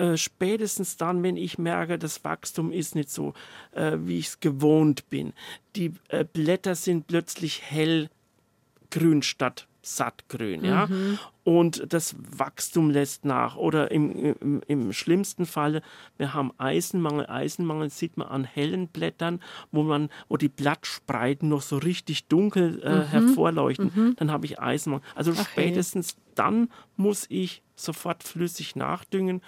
[0.00, 3.34] äh, spätestens dann, wenn ich merke, das Wachstum ist nicht so,
[3.72, 5.32] äh, wie ich es gewohnt bin.
[5.76, 10.86] Die äh, Blätter sind plötzlich hellgrün statt sattgrün, ja.
[10.86, 11.18] Mhm.
[11.42, 13.56] Und das Wachstum lässt nach.
[13.56, 15.82] Oder im, im, im, schlimmsten Fall,
[16.16, 17.26] wir haben Eisenmangel.
[17.26, 19.40] Eisenmangel sieht man an hellen Blättern,
[19.72, 23.02] wo man, wo die Blattspreiten noch so richtig dunkel äh, mhm.
[23.06, 23.90] hervorleuchten.
[23.94, 24.16] Mhm.
[24.16, 25.04] Dann habe ich Eisenmangel.
[25.14, 26.32] Also Ach, spätestens hey.
[26.34, 29.40] dann muss ich sofort flüssig nachdüngen,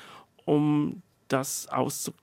[0.45, 1.69] um das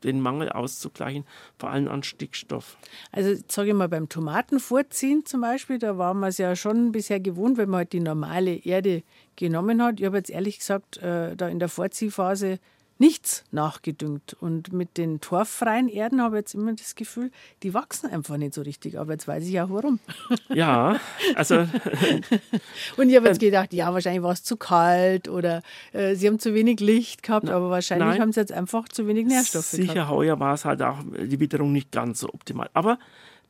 [0.04, 1.26] den Mangel auszugleichen,
[1.58, 2.78] vor allem an Stickstoff.
[3.12, 7.20] Also sage ich mal, beim Tomatenvorziehen zum Beispiel, da war man es ja schon bisher
[7.20, 9.04] gewohnt, wenn man halt die normale Erde
[9.36, 10.00] genommen hat.
[10.00, 12.60] Ich habe jetzt ehrlich gesagt, äh, da in der Vorziehphase
[13.00, 14.36] nichts nachgedüngt.
[14.40, 17.32] Und mit den torffreien Erden habe ich jetzt immer das Gefühl,
[17.64, 19.00] die wachsen einfach nicht so richtig.
[19.00, 20.00] Aber jetzt weiß ich auch warum.
[20.50, 21.00] Ja,
[21.36, 21.56] also.
[22.98, 25.62] und ich habe jetzt gedacht, ja, wahrscheinlich war es zu kalt oder
[25.94, 28.90] äh, sie haben zu wenig Licht gehabt, na, aber wahrscheinlich nein, haben sie jetzt einfach
[28.90, 30.10] zu wenig Nährstoffe sicher, gehabt.
[30.10, 32.70] Sicher, heuer war es halt auch die Witterung nicht ganz so optimal.
[32.74, 32.98] Aber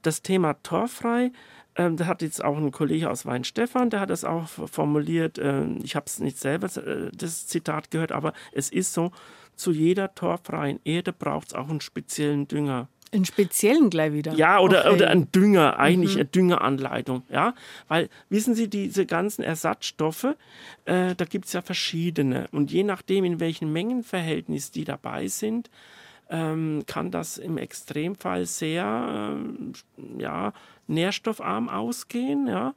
[0.01, 1.31] das Thema torffrei,
[1.75, 5.37] ähm, da hat jetzt auch ein Kollege aus Weinstefan, der hat das auch formuliert.
[5.37, 9.11] Äh, ich habe es nicht selber äh, das Zitat gehört, aber es ist so,
[9.59, 12.87] zu jeder torfreien Erde braucht es auch einen speziellen Dünger.
[13.11, 14.33] Einen speziellen gleich wieder?
[14.33, 14.93] Ja, oder, okay.
[14.93, 16.21] oder ein Dünger, eigentlich mhm.
[16.21, 17.23] eine Düngeranleitung.
[17.29, 17.55] Ja?
[17.87, 20.35] Weil, wissen Sie, diese ganzen Ersatzstoffe,
[20.85, 22.47] äh, da gibt es ja verschiedene.
[22.51, 25.69] Und je nachdem, in welchem Mengenverhältnis die dabei sind,
[26.29, 30.53] ähm, kann das im Extremfall sehr äh, ja,
[30.85, 32.47] nährstoffarm ausgehen.
[32.47, 32.75] Ja?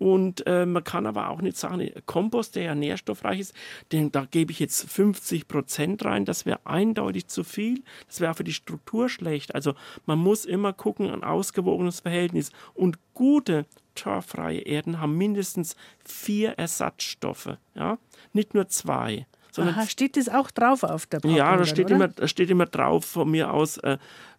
[0.00, 3.54] Und äh, man kann aber auch nicht sagen, Kompost, der ja nährstoffreich ist,
[3.92, 7.82] den, da gebe ich jetzt 50 Prozent rein, das wäre eindeutig zu viel.
[8.08, 9.54] Das wäre für die Struktur schlecht.
[9.54, 9.74] Also
[10.06, 12.50] man muss immer gucken, ein ausgewogenes Verhältnis.
[12.72, 17.98] Und gute torffreie Erden haben mindestens vier Ersatzstoffe, ja,
[18.32, 19.26] nicht nur zwei.
[19.58, 21.36] Aha, steht das auch drauf auf der Packung?
[21.36, 23.98] Ja, da steht, immer, da steht immer drauf von mir aus äh,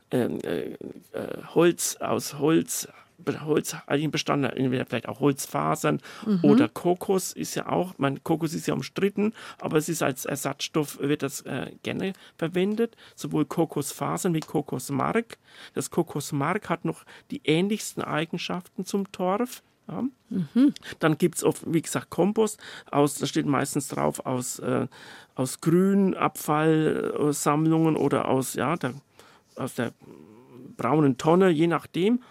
[0.10, 0.78] ähm, äh, äh,
[1.54, 2.88] Holz, aus Holz,
[3.46, 6.40] holzhaltigen Bestandteil, entweder vielleicht auch Holzfasern mhm.
[6.44, 11.00] oder Kokos ist ja auch, mein Kokos ist ja umstritten, aber es ist als Ersatzstoff,
[11.00, 15.38] wird das äh, gerne verwendet, sowohl Kokosfasern wie Kokosmark.
[15.74, 19.62] Das Kokosmark hat noch die ähnlichsten Eigenschaften zum Torf.
[19.88, 20.04] Ja.
[20.30, 20.74] Mhm.
[21.00, 22.60] Dann gibt es oft, wie gesagt, Kompost.
[22.90, 24.88] Aus, da steht meistens drauf aus, äh,
[25.36, 28.94] aus Grünabfallsammlungen oder aus, ja, der,
[29.56, 29.92] aus der
[30.78, 32.22] braunen Tonne, je nachdem.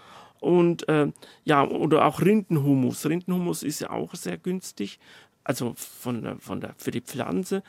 [0.40, 1.08] Und äh,
[1.44, 3.06] ja, oder auch Rindenhumus.
[3.06, 4.98] Rindenhumus ist ja auch sehr günstig,
[5.44, 7.62] also von, von der, für die Pflanze.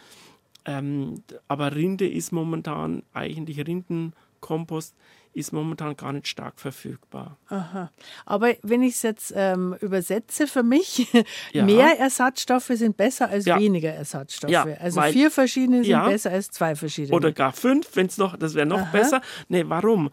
[0.65, 4.95] Ähm, aber Rinde ist momentan eigentlich Rindenkompost
[5.33, 7.37] ist momentan gar nicht stark verfügbar.
[7.47, 7.89] Aha.
[8.25, 11.07] Aber wenn ich es jetzt ähm, übersetze für mich,
[11.53, 11.63] ja.
[11.63, 13.57] mehr Ersatzstoffe sind besser als ja.
[13.57, 14.51] weniger Ersatzstoffe.
[14.51, 17.15] Ja, also vier verschiedene sind besser als zwei verschiedene.
[17.15, 18.91] Oder gar fünf, wenn es noch, das wäre noch Aha.
[18.91, 19.21] besser.
[19.47, 20.09] Nee, warum?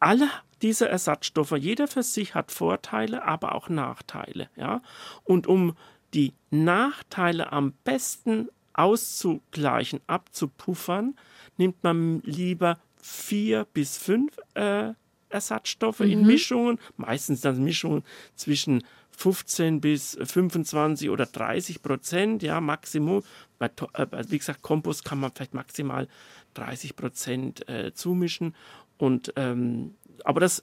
[0.00, 0.28] Alle
[0.62, 4.48] diese Ersatzstoffe, jeder für sich hat Vorteile, aber auch Nachteile.
[4.56, 4.82] Ja?
[5.24, 5.76] Und um
[6.14, 11.16] die Nachteile am besten auszugleichen, abzupuffern,
[11.56, 14.92] nimmt man lieber vier bis fünf äh,
[15.28, 16.10] Ersatzstoffe mhm.
[16.10, 18.02] in Mischungen, meistens dann Mischungen
[18.34, 23.22] zwischen 15 bis 25 oder 30 Prozent, ja, Maximum.
[23.58, 26.06] Bei, äh, wie gesagt, Kompost kann man vielleicht maximal
[26.54, 28.54] 30 Prozent äh, zumischen.
[28.98, 30.62] Und, ähm, aber das,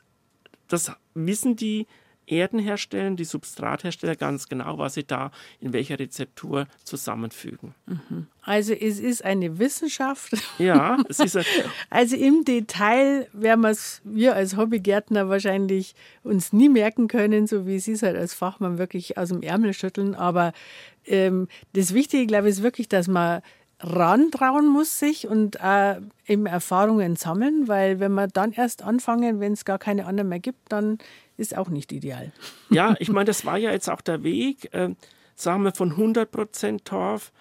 [0.68, 1.88] das wissen die
[2.26, 7.76] Erden herstellen, die Substrathersteller ganz genau, was sie da in welcher Rezeptur zusammenfügen.
[7.86, 8.28] Mhm.
[8.42, 10.34] Also es ist eine Wissenschaft.
[10.58, 11.44] Ja, es ist ein
[11.89, 17.92] Also im Detail werden wir als Hobbygärtner wahrscheinlich uns nie merken können, so wie Sie
[17.92, 20.16] es halt als Fachmann wirklich aus dem Ärmel schütteln.
[20.16, 20.54] Aber
[21.06, 23.42] ähm, das Wichtige, glaube ich, ist wirklich, dass man
[23.84, 29.54] rantrauen muss sich und äh, eben Erfahrungen sammeln, weil wenn wir dann erst anfangen, wenn
[29.54, 30.98] es gar keine anderen mehr gibt, dann
[31.38, 32.32] ist auch nicht ideal.
[32.69, 34.96] Ja, ich meine, das war ja jetzt auch der Weg, äh,
[35.36, 37.32] sagen wir von 100% Torf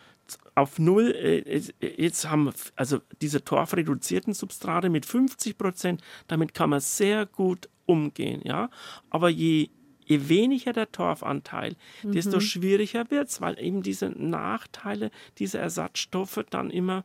[0.54, 1.12] auf null.
[1.12, 7.70] Äh, jetzt haben wir also diese torfreduzierten Substrate mit 50% Damit kann man sehr gut
[7.86, 8.68] umgehen, ja.
[9.08, 9.70] Aber je
[10.04, 12.12] je weniger der Torfanteil, mhm.
[12.12, 17.04] desto schwieriger wird es, weil eben diese Nachteile dieser Ersatzstoffe dann immer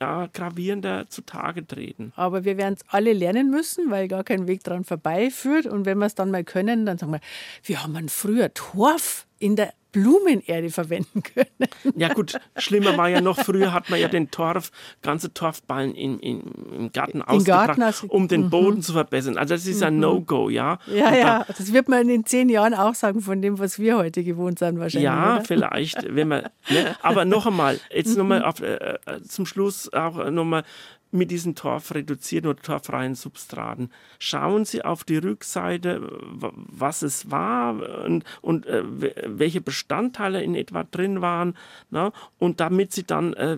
[0.00, 2.12] ja, gravierender zutage treten.
[2.16, 5.66] Aber wir werden es alle lernen müssen, weil gar kein Weg dran vorbeiführt.
[5.66, 7.20] Und wenn wir es dann mal können, dann sagen wir,
[7.62, 11.70] wir haben früher Torf in der Blumenerde verwenden können.
[11.96, 16.18] Ja gut, schlimmer war ja noch, früher hat man ja den Torf, ganze Torfballen in,
[16.18, 16.42] in,
[16.76, 18.50] im Garten ausgebracht, Garten um den mhm.
[18.50, 19.38] Boden zu verbessern.
[19.38, 20.00] Also das ist ein mhm.
[20.00, 20.78] No-Go, ja.
[20.86, 23.78] Ja, Und ja, da, das wird man in zehn Jahren auch sagen von dem, was
[23.78, 25.04] wir heute gewohnt sind wahrscheinlich.
[25.04, 25.44] Ja, oder?
[25.44, 26.96] vielleicht, wenn man, ne?
[27.00, 30.64] aber noch einmal, jetzt nochmal äh, äh, zum Schluss auch nochmal,
[31.14, 33.90] mit diesen torfreduzierten oder torffreien Substraten.
[34.18, 38.82] Schauen Sie auf die Rückseite, was es war und, und äh,
[39.26, 41.56] welche Bestandteile in etwa drin waren.
[41.90, 42.12] Na?
[42.38, 43.56] Und damit Sie dann äh,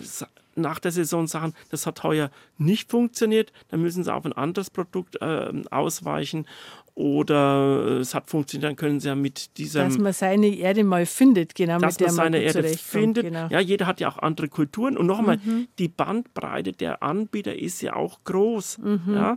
[0.54, 4.70] nach der Saison sagen, das hat heuer nicht funktioniert, dann müssen Sie auf ein anderes
[4.70, 6.46] Produkt äh, ausweichen
[6.96, 9.82] oder es hat funktioniert, dann können Sie ja mit diesem.
[9.82, 13.24] Dass man seine Erde mal findet, genau, dass mit der man seine Erde findet.
[13.24, 13.48] Genau.
[13.50, 14.96] Ja, jeder hat ja auch andere Kulturen.
[14.96, 15.68] Und nochmal, mhm.
[15.78, 18.78] die Bandbreite der Anbieter ist ja auch groß.
[18.78, 19.14] Mhm.
[19.14, 19.37] Ja?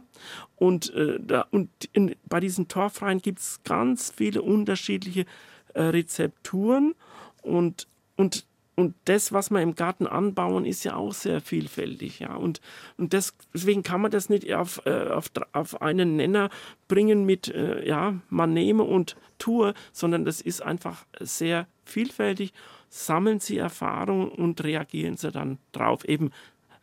[0.55, 5.25] Und, äh, da, und in, bei diesen Torfreien gibt es ganz viele unterschiedliche
[5.73, 6.95] äh, Rezepturen.
[7.41, 8.45] Und, und
[8.79, 12.19] und das, was wir im Garten anbauen, ist ja auch sehr vielfältig.
[12.19, 12.35] Ja?
[12.35, 12.61] Und,
[12.97, 16.49] und das, deswegen kann man das nicht auf, äh, auf, auf einen Nenner
[16.87, 22.53] bringen mit, äh, ja, man nehme und tue, sondern das ist einfach sehr vielfältig.
[22.87, 26.05] Sammeln Sie Erfahrungen und reagieren Sie dann drauf.
[26.05, 26.31] Eben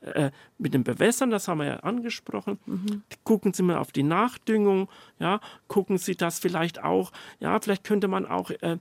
[0.03, 2.59] äh, mit dem Bewässern, das haben wir ja angesprochen.
[2.67, 3.05] Mhm.
[3.25, 8.07] Gucken Sie mal auf die Nachdüngung, ja, gucken Sie das vielleicht auch, ja, vielleicht könnte
[8.07, 8.77] man auch äh,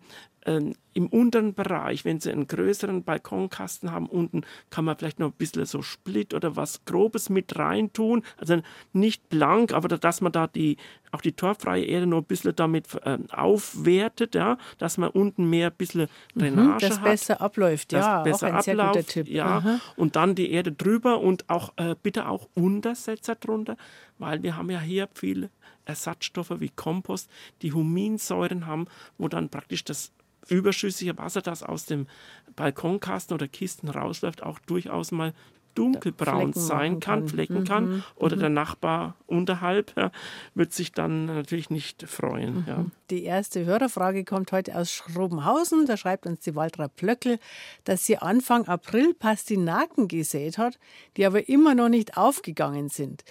[0.45, 5.27] ähm, im unteren Bereich, wenn Sie einen größeren Balkonkasten haben, unten kann man vielleicht noch
[5.27, 8.23] ein bisschen so Split oder was Grobes mit reintun.
[8.37, 8.61] Also
[8.93, 10.77] nicht blank, aber dass man da die,
[11.11, 15.67] auch die torffreie Erde noch ein bisschen damit äh, aufwertet, ja, dass man unten mehr
[15.67, 17.03] ein bisschen mhm, Drainage mhm, das hat.
[17.03, 18.21] besser abläuft, ja.
[18.23, 19.27] Besser auch ein abläuft, sehr guter Tipp.
[19.27, 19.79] Ja, Aha.
[19.97, 23.75] und dann die Erde drüber und auch äh, bitte auch Untersetzer drunter,
[24.17, 25.49] weil wir haben ja hier viele
[25.85, 27.29] Ersatzstoffe wie Kompost,
[27.61, 30.11] die Huminsäuren haben, wo dann praktisch das
[30.49, 32.07] überschüssige Wasser, das aus dem
[32.55, 35.33] Balkonkasten oder Kisten rausläuft, auch durchaus mal
[35.75, 37.65] dunkelbraun sein kann, kann, flecken mhm.
[37.65, 38.03] kann.
[38.15, 38.39] Oder mhm.
[38.39, 40.11] der Nachbar unterhalb ja,
[40.55, 42.55] wird sich dann natürlich nicht freuen.
[42.55, 42.65] Mhm.
[42.67, 42.85] Ja.
[43.11, 45.85] Die erste Hörerfrage kommt heute aus Schrobenhausen.
[45.85, 47.39] Da schreibt uns die Waltra Plöckel,
[47.83, 50.79] dass sie Anfang April Pastinaken gesät hat,
[51.17, 53.23] die aber immer noch nicht aufgegangen sind.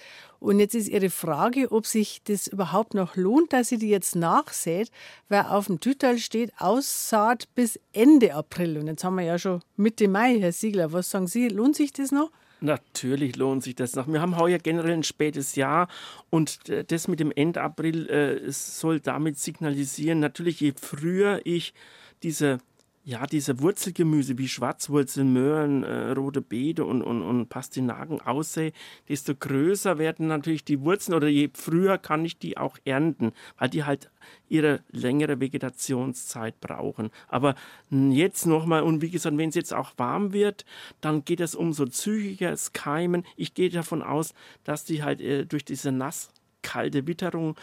[0.45, 4.15] Und jetzt ist ihre Frage, ob sich das überhaupt noch lohnt, dass sie die jetzt
[4.15, 4.91] nachsät,
[5.27, 8.77] weil auf dem Tütal steht Aussaat bis Ende April.
[8.77, 10.93] Und jetzt haben wir ja schon Mitte Mai, Herr Siegler.
[10.93, 12.29] Was sagen Sie, lohnt sich das noch?
[12.61, 14.07] Natürlich lohnt sich das noch.
[14.07, 15.87] Wir haben heuer generell ein spätes Jahr
[16.29, 21.73] und äh, das mit dem Ende April äh, soll damit signalisieren, natürlich je früher ich
[22.21, 22.59] diese
[23.07, 28.71] ja, diese Wurzelgemüse wie Schwarzwurzel, Möhren, äh, rote Beete und, und, und Pastinaken aussehe,
[29.07, 33.69] desto größer werden natürlich die Wurzeln oder je früher kann ich die auch ernten, weil
[33.69, 34.09] die halt
[34.49, 37.11] ihre längere Vegetationszeit brauchen.
[37.27, 37.53] Aber
[37.91, 40.65] jetzt nochmal, und wie gesagt, wenn es jetzt auch warm wird,
[40.99, 43.23] dann geht es umso zügiger, es keimen.
[43.35, 46.31] Ich gehe davon aus, dass die halt äh, durch diese nass
[46.65, 47.55] kalte Witterung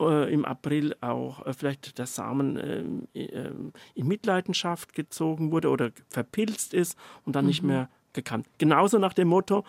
[0.00, 3.52] äh, im April auch äh, vielleicht der Samen äh, äh,
[3.94, 7.48] in Mitleidenschaft gezogen wurde oder verpilzt ist und dann mhm.
[7.48, 8.46] nicht mehr gekannt.
[8.58, 9.64] Genauso nach dem Motto,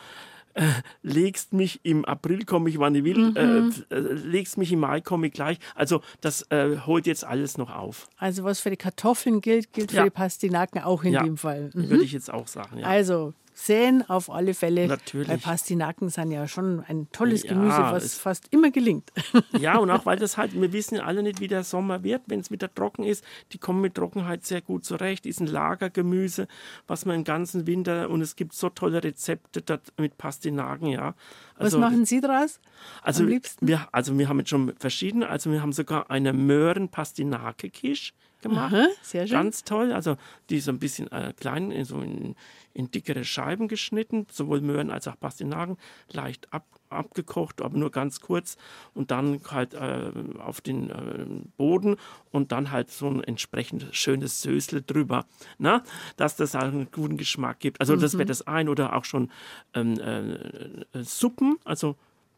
[0.58, 0.63] äh,
[1.04, 3.74] legst mich im April, komme ich wann ich will, mhm.
[3.90, 5.60] äh, äh legst mich im Mai, komme ich gleich.
[5.76, 8.10] Also das äh, holt jetzt alles noch auf.
[8.18, 10.02] Also was für die Kartoffeln gilt, gilt ja.
[10.02, 11.24] für die Pastinaken auch in ja.
[11.24, 11.70] dem Fall.
[11.74, 11.90] Mhm.
[11.90, 12.80] Würde ich jetzt auch sagen.
[12.80, 12.88] Ja.
[12.88, 14.88] Also säen auf alle Fälle.
[14.88, 15.28] Natürlich.
[15.28, 19.12] Weil Pastinaken sind ja schon ein tolles ja, Gemüse, was fast immer gelingt.
[19.60, 22.22] Ja, und auch weil das halt, wir wissen ja alle nicht, wie der Sommer wird,
[22.28, 23.24] wenn es wieder trocken ist.
[23.54, 25.26] Die kommen mit Trockenheit sehr gut zurecht.
[25.26, 26.48] Ist ein Lagergemüse,
[26.86, 29.63] was man den ganzen Winter, und es gibt so tolle Rezepte
[29.98, 31.15] mit Pastinaken, ja.
[31.56, 32.60] Also, was machen Sie daraus?
[33.02, 33.67] Also, am liebsten?
[33.67, 38.73] Wir, also wir haben jetzt schon verschiedene, also wir haben sogar eine Möhren-Pastinake-Quiche gemacht.
[38.73, 39.38] Aha, sehr schön.
[39.38, 39.91] Ganz toll.
[39.91, 40.17] Also
[40.50, 42.36] die ist ein bisschen äh, klein, so in,
[42.73, 45.78] in dickere Scheiben geschnitten, sowohl Möhren als auch Pastinaken,
[46.12, 48.58] leicht ab, abgekocht, aber nur ganz kurz
[48.93, 51.26] und dann halt äh, auf den äh,
[51.58, 51.97] Boden
[52.32, 55.26] und dann halt so ein entsprechend schönes Sösle drüber,
[55.58, 55.84] na?
[56.15, 57.82] dass das halt einen guten Geschmack gibt.
[57.82, 58.30] Also das wäre mhm.
[58.30, 59.32] das ein oder auch schon
[59.73, 61.95] ähm, äh, Suppen, also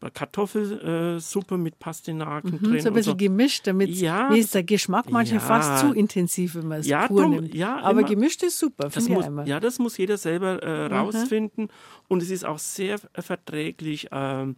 [0.08, 2.80] Kartoffelsuppe mit Pastinaken mhm, drin.
[2.80, 3.16] So ein bisschen so.
[3.16, 7.06] gemischt, damit ja, ist der Geschmack manchmal ja, fast zu intensiv, wenn man es ja,
[7.06, 7.54] pur nimmt.
[7.54, 8.08] Ja, Aber immer.
[8.08, 10.94] gemischt ist super, das muss, Ja, das muss jeder selber äh, mhm.
[10.94, 11.68] rausfinden.
[12.08, 14.08] Und es ist auch sehr verträglich.
[14.10, 14.56] Ähm,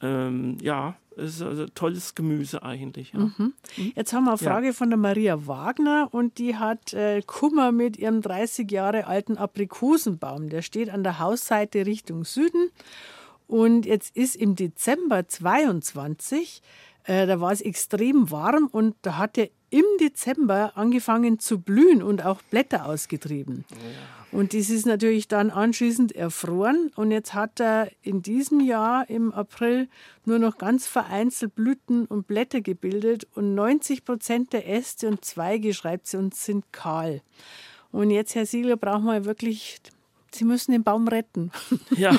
[0.00, 3.12] ähm, ja, es ist also tolles Gemüse eigentlich.
[3.12, 3.20] Ja.
[3.20, 3.34] Mhm.
[3.76, 3.92] mhm.
[3.94, 4.72] Jetzt haben wir eine Frage ja.
[4.72, 10.48] von der Maria Wagner und die hat äh, Kummer mit ihrem 30 Jahre alten Aprikosenbaum.
[10.48, 12.70] Der steht an der Hausseite Richtung Süden
[13.48, 16.62] und jetzt ist im Dezember 22,
[17.04, 22.02] äh, da war es extrem warm und da hat er im Dezember angefangen zu blühen
[22.02, 23.64] und auch Blätter ausgetrieben.
[23.70, 23.76] Ja.
[24.30, 26.90] Und das ist natürlich dann anschließend erfroren.
[26.96, 29.88] Und jetzt hat er in diesem Jahr im April
[30.26, 33.26] nur noch ganz vereinzelt Blüten und Blätter gebildet.
[33.34, 37.22] Und 90 Prozent der Äste und Zweige, schreibt sie uns, sind kahl.
[37.90, 39.80] Und jetzt, Herr Siegler, brauchen wir wirklich
[40.34, 41.50] Sie müssen den Baum retten.
[41.96, 42.18] Ja.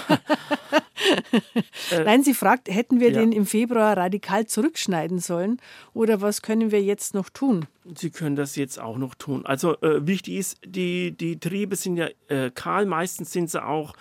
[2.03, 3.19] Nein, sie fragt, hätten wir ja.
[3.19, 5.61] den im Februar radikal zurückschneiden sollen
[5.93, 7.65] oder was können wir jetzt noch tun?
[7.95, 9.45] Sie können das jetzt auch noch tun.
[9.45, 13.93] Also äh, wichtig ist, die, die Triebe sind ja äh, kahl, meistens sind sie auch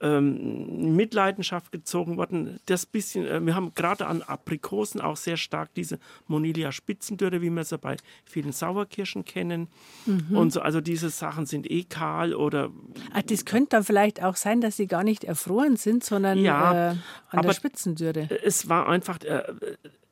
[0.00, 2.58] ähm, Mitleidenschaft gezogen worden.
[2.66, 7.50] Das bisschen, äh, wir haben gerade an Aprikosen auch sehr stark diese Monilia Spitzendürre, wie
[7.50, 9.68] wir sie bei vielen Sauerkirschen kennen.
[10.06, 10.36] Mhm.
[10.36, 12.70] Und so, also diese Sachen sind eh kahl oder.
[13.12, 16.92] Ach, das könnte dann vielleicht auch sein, dass sie gar nicht erfroren sind, sondern ja,
[16.92, 16.96] äh,
[17.30, 18.28] an der Spitzendürre.
[18.44, 19.20] Es war einfach.
[19.22, 19.42] Äh,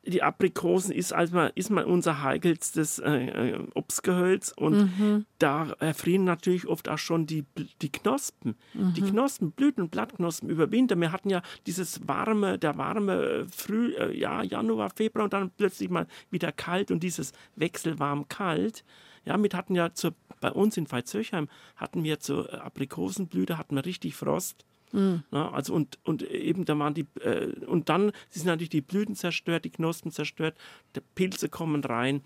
[0.09, 5.27] die Aprikosen ist, also mal, ist mal unser heikelstes äh, äh, Obstgehölz und mhm.
[5.39, 7.45] da erfrieren natürlich oft auch schon die,
[7.83, 8.57] die Knospen.
[8.75, 8.95] Mhm.
[8.95, 10.97] Die Knospen, Blüten- und Blattknospen über Winter.
[10.97, 15.91] Wir hatten ja dieses warme, der warme Früh, äh, ja, Januar, Februar und dann plötzlich
[15.91, 18.85] mal wieder kalt und dieses Wechselwarm-Kalt.
[19.25, 23.85] Ja, mit hatten ja zur, bei uns in Veitshöchheim hatten wir zur Aprikosenblüte hatten wir
[23.85, 24.65] richtig Frost.
[24.93, 25.23] Mhm.
[25.31, 29.15] Ja, also und, und eben da waren die äh, und dann sind natürlich die Blüten
[29.15, 30.57] zerstört, die Knospen zerstört,
[30.97, 32.23] die Pilze kommen rein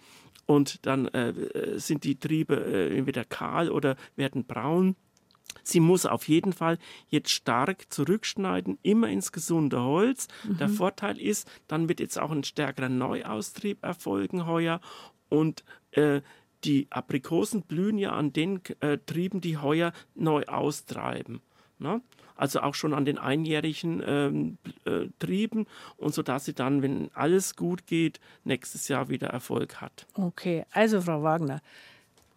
[0.46, 4.96] und dann äh, sind die Triebe äh, entweder kahl oder werden braun.
[5.62, 10.28] Sie muss auf jeden Fall jetzt stark zurückschneiden, immer ins gesunde Holz.
[10.44, 10.56] Mhm.
[10.58, 14.80] Der Vorteil ist, dann wird jetzt auch ein stärkerer Neuaustrieb erfolgen heuer
[15.28, 16.22] und äh,
[16.64, 21.40] die Aprikosen blühen ja an den äh, Trieben, die heuer neu austreiben.
[21.78, 22.00] Ne?
[22.36, 25.66] Also auch schon an den einjährigen ähm, äh, Trieben
[25.96, 30.06] und so dass sie dann, wenn alles gut geht, nächstes Jahr wieder Erfolg hat.
[30.14, 31.60] Okay, also Frau Wagner,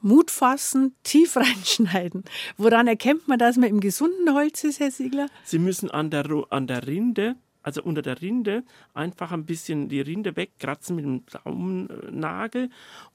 [0.01, 2.23] Mut fassen, tief reinschneiden.
[2.58, 5.27] Woran erkennt man, dass man im gesunden Holz ist, Herr Siegler?
[5.43, 9.99] Sie müssen an der, an der Rinde also unter der Rinde einfach ein bisschen die
[9.99, 12.69] Rinde wegkratzen mit dem Daumennagel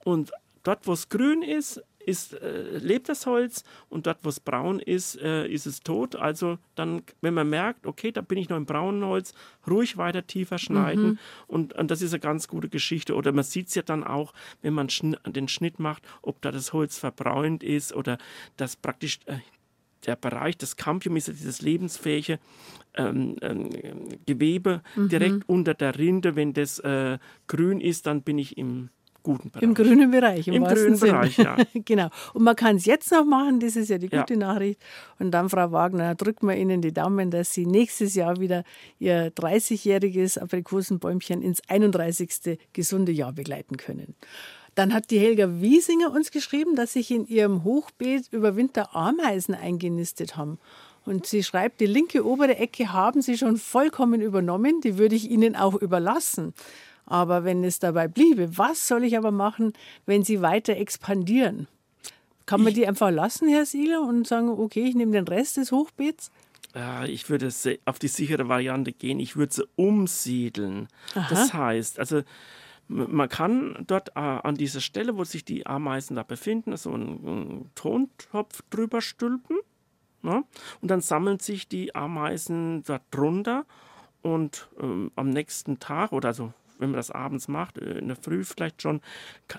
[0.05, 0.33] und
[0.65, 4.81] dort, wo es grün ist, ist, äh, lebt das Holz und dort, wo es braun
[4.81, 6.17] ist, äh, ist es tot.
[6.17, 9.35] Also dann, wenn man merkt, okay, da bin ich noch im braunen Holz,
[9.69, 11.19] ruhig weiter tiefer schneiden mhm.
[11.47, 13.15] und, und, das ist eine ganz gute Geschichte.
[13.15, 14.33] Oder man sieht es ja dann auch,
[14.63, 18.19] wenn man schn den Schnitt macht, ob da das Holz verbräunt ist oder
[18.57, 19.39] das praktisch äh,
[20.07, 22.39] der Bereich des Campium ist ja dieses lebensfähige
[22.95, 23.71] ähm, ähm,
[24.27, 25.09] Gewebe mhm.
[25.09, 26.37] direkt unter der Rinde.
[26.37, 28.89] Wenn das äh, grün ist, dann bin ich im
[29.23, 29.63] guten Bereich.
[29.63, 31.11] Im grünen Bereich, im, Im grünen Sinn.
[31.11, 31.57] Bereich, ja.
[31.75, 32.09] genau.
[32.35, 34.21] Und man kann es jetzt noch machen, das ist ja die Ja.
[34.21, 34.81] gute Nachricht.
[35.19, 38.65] Und dann, Frau Wagner, drücken wir Ihnen die Daumen, dass Sie nächstes Jahr wieder
[38.99, 42.59] Ihr 30-jähriges Aprikosenbäumchen ins 31.
[42.73, 44.15] gesunde Jahr begleiten können.
[44.75, 49.55] Dann hat die Helga Wiesinger uns geschrieben, dass sich in ihrem Hochbeet über Winter Ameisen
[49.55, 50.59] eingenistet haben.
[51.05, 55.31] Und sie schreibt, die linke obere Ecke haben sie schon vollkommen übernommen, die würde ich
[55.31, 56.55] ihnen auch überlassen.
[57.11, 59.73] Aber wenn es dabei bliebe, was soll ich aber machen,
[60.07, 61.67] wenn sie weiter expandieren?
[62.47, 65.73] Kann man die einfach lassen, Herr Siegler, und sagen, okay, ich nehme den Rest des
[65.73, 66.31] Hochbeets?
[67.09, 67.53] Ich würde
[67.85, 69.19] auf die sichere Variante gehen.
[69.19, 70.87] Ich würde sie umsiedeln.
[71.15, 72.23] Das heißt, also
[72.87, 77.27] man kann dort äh, an dieser Stelle, wo sich die Ameisen da befinden, so einen,
[77.27, 79.59] einen Tontopf drüber stülpen.
[80.23, 80.45] Ne?
[80.81, 83.65] Und dann sammeln sich die Ameisen da drunter
[84.23, 88.17] und ähm, am nächsten Tag oder also wenn man das abends macht, äh, in der
[88.17, 89.01] Früh vielleicht schon,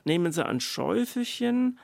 [0.04, 1.80] nehmen sie ein Schäufelchen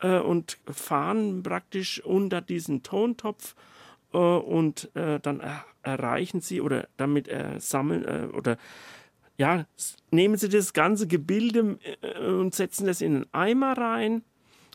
[0.00, 3.54] äh, und fahren praktisch unter diesen Tontopf
[4.12, 8.56] äh, und äh, dann er erreichen sie oder damit äh, sammeln äh, oder
[9.36, 9.66] ja,
[10.10, 11.78] nehmen sie das ganze Gebilde
[12.24, 14.22] und setzen das in einen Eimer rein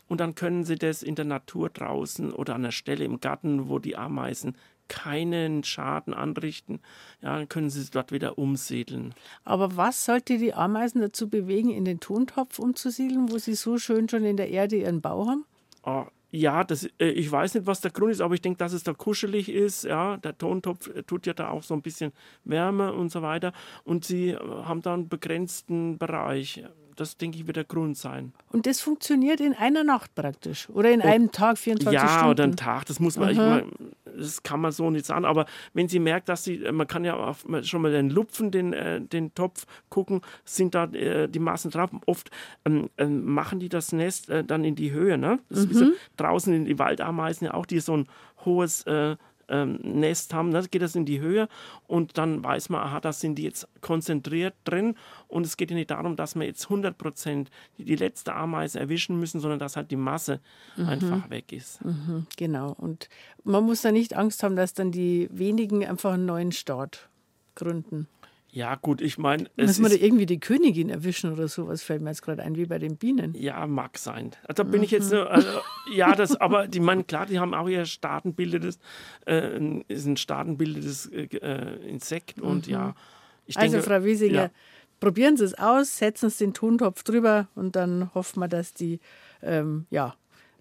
[0.08, 3.68] und dann können sie das in der Natur draußen oder an der Stelle im Garten,
[3.68, 4.56] wo die Ameisen
[4.88, 6.80] keinen Schaden anrichten,
[7.22, 9.14] ja, dann können sie es dort wieder umsiedeln.
[9.44, 14.08] Aber was sollte die Ameisen dazu bewegen, in den Tontopf umzusiedeln, wo sie so schön
[14.08, 15.44] schon in der Erde ihren Bau haben?
[15.82, 18.72] Ah, ja, das, äh, ich weiß nicht, was der Grund ist, aber ich denke, dass
[18.72, 19.84] es da kuschelig ist.
[19.84, 22.12] Ja, der Tontopf äh, tut ja da auch so ein bisschen
[22.44, 23.52] Wärme und so weiter.
[23.84, 26.62] Und sie äh, haben da einen begrenzten Bereich.
[26.98, 28.32] Das denke ich wird der Grund sein.
[28.50, 32.30] Und das funktioniert in einer Nacht praktisch oder in einem Tag, 24 ja, Stunden.
[32.30, 33.70] oder einen Tag, das muss man, ich mein,
[34.04, 35.24] das kann man so nicht sagen.
[35.24, 38.72] Aber wenn sie merkt, dass sie, man kann ja auf, schon mal den Lupfen, den,
[38.72, 41.90] äh, den Topf gucken, sind da äh, die Massen drauf.
[42.06, 42.30] Oft
[42.64, 45.18] ähm, ähm, machen die das Nest äh, dann in die Höhe.
[45.18, 45.38] Ne?
[45.48, 45.86] Das ist wie so,
[46.16, 48.08] draußen in die Waldameisen ja auch, die so ein
[48.44, 49.16] hohes äh,
[49.48, 50.62] ähm, Nest haben, ne?
[50.70, 51.48] geht das in die Höhe
[51.86, 54.94] und dann weiß man, aha, da sind die jetzt konzentriert drin
[55.26, 58.78] und es geht ja nicht darum, dass wir jetzt 100 Prozent die, die letzte Ameise
[58.78, 60.40] erwischen müssen, sondern dass halt die Masse
[60.76, 61.80] einfach weg ist.
[62.36, 62.72] Genau.
[62.72, 63.08] Und
[63.44, 67.08] man muss da nicht Angst haben, dass dann die wenigen einfach einen neuen Start
[67.54, 68.08] gründen.
[68.50, 72.10] Ja, gut, ich meine, Muss man da irgendwie die Königin erwischen oder sowas, fällt mir
[72.10, 73.34] jetzt gerade ein, wie bei den Bienen.
[73.34, 74.30] ja, mag sein.
[74.54, 75.48] Da bin ich jetzt, nur, also,
[75.92, 78.78] ja, das, aber die meinen, klar, die haben auch ihr staatenbildendes,
[79.26, 82.94] äh, ist ein staatenbildendes äh, äh, Insekt und ja,
[83.44, 84.50] ich Also, denke, Frau Wiesinger, ja.
[84.98, 88.98] probieren Sie es aus, setzen Sie den Tontopf drüber und dann hoffen wir, dass die
[89.42, 90.14] ähm, ja,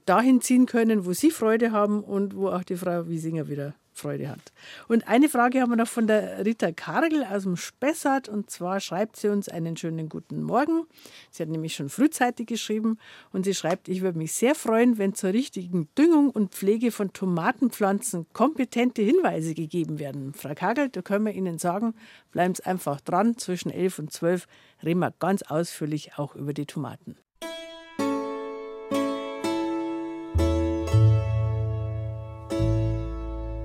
[0.06, 4.30] dahin ziehen können, wo Sie Freude haben und wo auch die Frau Wiesinger wieder Freude
[4.30, 4.52] hat.
[4.88, 8.80] Und eine Frage haben wir noch von der Rita Kargel aus dem Spessart und zwar
[8.80, 10.86] schreibt sie uns einen schönen guten Morgen.
[11.32, 12.98] Sie hat nämlich schon frühzeitig geschrieben
[13.32, 17.14] und sie schreibt, ich würde mich sehr freuen, wenn zur richtigen Düngung und Pflege von
[17.14, 20.34] Tomatenpflanzen kompetente Hinweise gegeben werden.
[20.34, 21.94] Frau Kargel, da können wir Ihnen sagen,
[22.32, 23.38] bleiben Sie einfach dran.
[23.38, 24.48] Zwischen 11 und 12
[24.84, 27.18] reden wir ganz ausführlich auch über die Tomaten.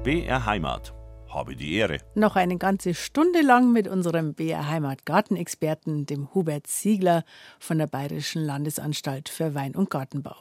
[0.05, 0.92] BR Heimat.
[1.28, 1.98] Habe die Ehre.
[2.16, 7.24] Noch eine ganze Stunde lang mit unserem BR Heimat Gartenexperten, dem Hubert Siegler
[7.61, 10.34] von der Bayerischen Landesanstalt für Wein- und Gartenbau.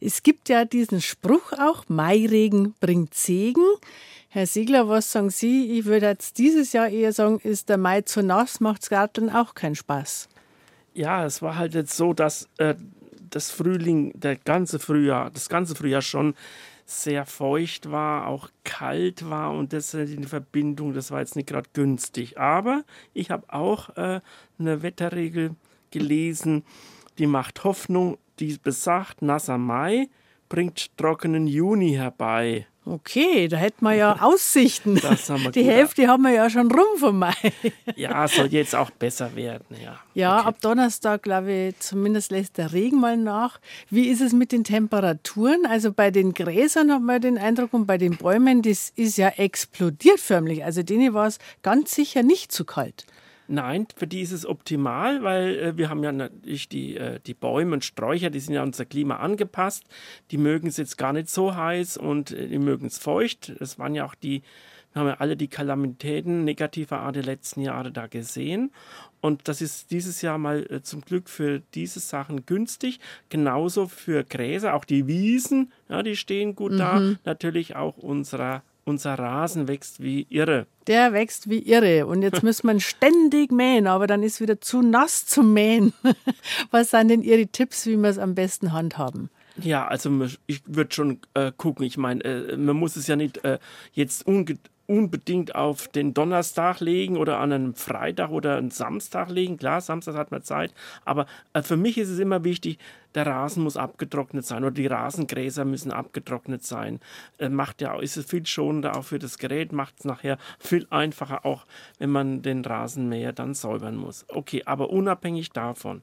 [0.00, 3.62] Es gibt ja diesen Spruch auch, Mairegen bringt Segen.
[4.30, 5.78] Herr Siegler, was sagen Sie?
[5.78, 9.54] Ich würde jetzt dieses Jahr eher sagen, ist der Mai zu nass, macht's Garten auch
[9.54, 10.28] keinen Spaß.
[10.94, 12.74] Ja, es war halt jetzt so, dass äh,
[13.30, 16.34] das Frühling, der ganze Frühjahr, das ganze Frühjahr schon
[16.90, 21.68] sehr feucht war, auch kalt war und das in Verbindung, das war jetzt nicht gerade
[21.74, 22.38] günstig.
[22.38, 22.82] Aber
[23.12, 24.22] ich habe auch äh,
[24.58, 25.54] eine Wetterregel
[25.90, 26.64] gelesen,
[27.18, 30.08] die macht Hoffnung, die besagt, nasser Mai
[30.48, 32.66] bringt trockenen Juni herbei.
[32.84, 34.98] Okay, da hätten wir ja Aussichten.
[35.02, 37.34] Das haben wir Die Hälfte haben wir ja schon rum vom Mai.
[37.96, 39.98] Ja, soll jetzt auch besser werden, ja.
[40.14, 40.48] Ja, Okay.
[40.48, 43.60] ab Donnerstag, glaube ich, zumindest lässt der Regen mal nach.
[43.90, 45.66] Wie ist es mit den Temperaturen?
[45.66, 49.28] Also bei den Gräsern hat man den Eindruck und bei den Bäumen, das ist ja
[49.28, 50.64] explodiert förmlich.
[50.64, 53.04] Also denen war es ganz sicher nicht zu kalt.
[53.50, 57.32] Nein, für die ist es optimal, weil äh, wir haben ja natürlich die, äh, die
[57.32, 59.84] Bäume und Sträucher, die sind ja unser Klima angepasst.
[60.30, 63.54] Die mögen es jetzt gar nicht so heiß und äh, die mögen es feucht.
[63.58, 64.42] Das waren ja auch die,
[64.92, 68.70] wir haben ja alle die Kalamitäten negativer Art der letzten Jahre da gesehen.
[69.22, 73.00] Und das ist dieses Jahr mal äh, zum Glück für diese Sachen günstig.
[73.30, 77.00] Genauso für Gräser, auch die Wiesen, ja, die stehen gut da.
[77.24, 80.66] Natürlich auch unserer unser Rasen wächst wie irre.
[80.86, 82.06] Der wächst wie irre.
[82.06, 85.92] Und jetzt muss man ständig mähen, aber dann ist wieder zu nass zum Mähen.
[86.70, 89.30] Was sind denn Ihre Tipps, wie wir es am besten handhaben?
[89.60, 91.84] Ja, also ich würde schon äh, gucken.
[91.84, 93.58] Ich meine, äh, man muss es ja nicht äh,
[93.92, 94.26] jetzt
[94.88, 99.58] unbedingt auf den Donnerstag legen oder an einem Freitag oder einen Samstag legen.
[99.58, 100.72] Klar, Samstag hat man Zeit,
[101.04, 102.78] aber äh, für mich ist es immer wichtig,
[103.14, 107.00] der Rasen muss abgetrocknet sein oder die Rasengräser müssen abgetrocknet sein.
[107.38, 110.86] Äh, macht ja, ist es viel schonender auch für das Gerät, macht es nachher viel
[110.88, 111.66] einfacher auch,
[111.98, 114.24] wenn man den Rasenmäher dann säubern muss.
[114.28, 116.00] Okay, aber unabhängig davon,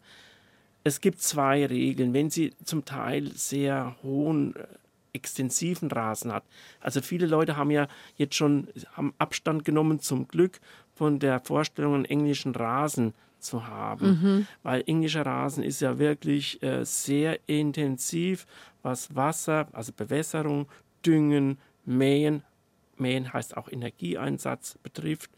[0.84, 2.14] es gibt zwei Regeln.
[2.14, 4.68] Wenn Sie zum Teil sehr hohen äh,
[5.16, 6.44] extensiven Rasen hat.
[6.80, 7.88] Also viele Leute haben ja
[8.18, 10.60] jetzt schon haben Abstand genommen zum Glück
[10.94, 14.48] von der Vorstellung, einen englischen Rasen zu haben, mhm.
[14.64, 18.46] weil englischer Rasen ist ja wirklich äh, sehr intensiv,
[18.82, 20.68] was Wasser, also Bewässerung,
[21.06, 22.44] Düngen, Mähen,
[22.98, 25.30] Mähen heißt auch Energieeinsatz betrifft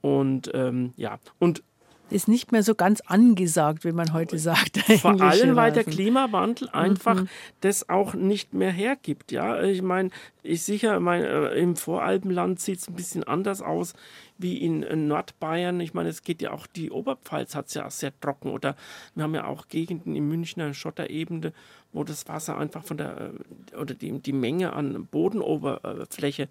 [0.00, 1.62] und ähm, ja und
[2.10, 4.78] ist nicht mehr so ganz angesagt, wie man heute sagt.
[5.00, 7.28] Vor allem, weil der Klimawandel einfach mhm.
[7.60, 9.32] das auch nicht mehr hergibt.
[9.32, 10.10] Ja, ich meine,
[10.42, 13.94] ich sicher, mein, äh, im Voralpenland sieht es ein bisschen anders aus
[14.38, 15.80] wie in, in Nordbayern.
[15.80, 18.50] Ich meine, es geht ja auch, die Oberpfalz hat es ja sehr trocken.
[18.50, 18.76] Oder
[19.14, 21.52] wir haben ja auch Gegenden in Münchner Schotterebene,
[21.92, 23.32] wo das Wasser einfach von der,
[23.72, 26.48] äh, oder die, die Menge an Bodenoberfläche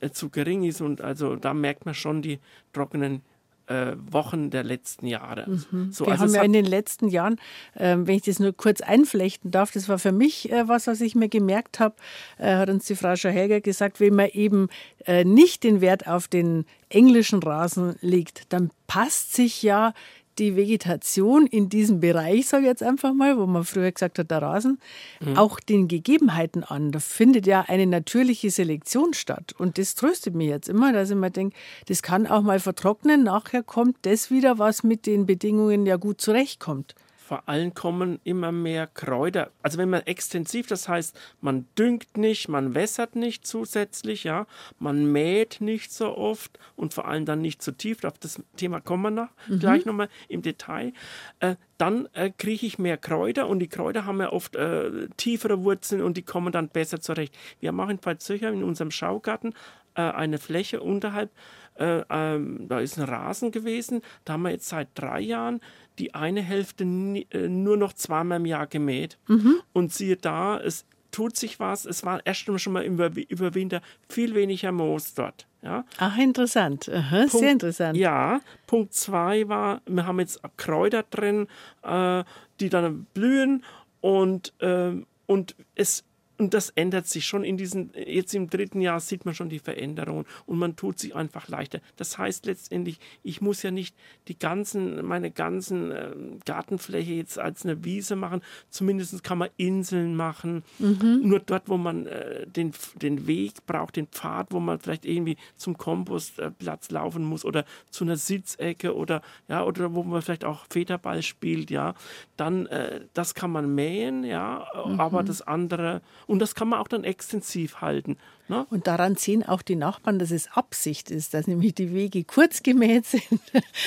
[0.00, 0.80] äh, zu gering ist.
[0.80, 2.38] Und also da merkt man schon die
[2.72, 3.22] trockenen
[3.66, 5.48] äh, Wochen der letzten Jahre.
[5.48, 5.92] Mhm.
[5.92, 7.36] So, Wir also haben ja in den letzten Jahren,
[7.74, 11.00] äh, wenn ich das nur kurz einflechten darf, das war für mich äh, was, was
[11.00, 11.96] ich mir gemerkt habe,
[12.38, 14.68] äh, hat uns die Frau Schahelger gesagt, wenn man eben
[15.06, 19.92] äh, nicht den Wert auf den englischen Rasen legt, dann passt sich ja
[20.38, 24.30] die Vegetation in diesem Bereich, sage ich jetzt einfach mal, wo man früher gesagt hat,
[24.30, 24.78] der Rasen,
[25.20, 25.36] mhm.
[25.36, 26.92] auch den Gegebenheiten an.
[26.92, 29.54] Da findet ja eine natürliche Selektion statt.
[29.58, 31.56] Und das tröstet mich jetzt immer, dass ich mir denke,
[31.86, 33.22] das kann auch mal vertrocknen.
[33.22, 36.94] Nachher kommt das wieder, was mit den Bedingungen ja gut zurechtkommt
[37.26, 39.50] vor allem kommen immer mehr Kräuter.
[39.62, 44.46] Also wenn man extensiv, das heißt, man düngt nicht, man wässert nicht zusätzlich, ja,
[44.78, 48.04] man mäht nicht so oft und vor allem dann nicht zu so tief.
[48.04, 49.58] Auf das Thema kommen wir noch, mhm.
[49.58, 50.92] gleich nochmal im Detail.
[51.40, 55.64] Äh, dann äh, kriege ich mehr Kräuter und die Kräuter haben ja oft äh, tiefere
[55.64, 57.34] Wurzeln und die kommen dann besser zurecht.
[57.60, 59.54] Wir machen in Pfalzöcher in unserem Schaugarten
[59.94, 61.30] äh, eine Fläche unterhalb
[61.76, 64.00] äh, ähm, da ist ein Rasen gewesen.
[64.24, 65.60] Da haben wir jetzt seit drei Jahren
[65.98, 69.18] die eine Hälfte äh, nur noch zweimal im Jahr gemäht.
[69.28, 69.56] Mhm.
[69.72, 71.84] Und siehe da, es tut sich was.
[71.84, 75.46] Es war erst schon mal über, über Winter viel weniger Moos dort.
[75.62, 75.84] Ja.
[75.98, 76.88] Ach, interessant.
[76.88, 77.96] Aha, Punkt, sehr interessant.
[77.96, 81.46] Ja, Punkt zwei war, wir haben jetzt Kräuter drin,
[81.82, 82.22] äh,
[82.60, 83.64] die dann blühen
[84.00, 84.92] und, äh,
[85.26, 86.04] und es
[86.36, 89.60] und das ändert sich schon in diesen, jetzt im dritten Jahr sieht man schon die
[89.60, 91.80] Veränderungen und man tut sich einfach leichter.
[91.96, 93.94] Das heißt letztendlich, ich muss ja nicht
[94.26, 96.10] die ganzen, meine ganzen äh,
[96.44, 98.42] Gartenfläche jetzt als eine Wiese machen.
[98.68, 100.64] Zumindest kann man Inseln machen.
[100.80, 101.20] Mhm.
[101.22, 105.36] Nur dort, wo man äh, den, den Weg braucht, den Pfad, wo man vielleicht irgendwie
[105.56, 110.66] zum Kompostplatz laufen muss oder zu einer Sitzecke oder ja, oder wo man vielleicht auch
[110.68, 111.94] Federball spielt, ja,
[112.36, 114.98] dann äh, das kann man mähen, ja, mhm.
[114.98, 118.16] aber das andere und das kann man auch dann extensiv halten.
[118.46, 118.66] Ne?
[118.68, 122.62] Und daran sehen auch die Nachbarn, dass es Absicht ist, dass nämlich die Wege kurz
[122.62, 123.40] gemäht sind,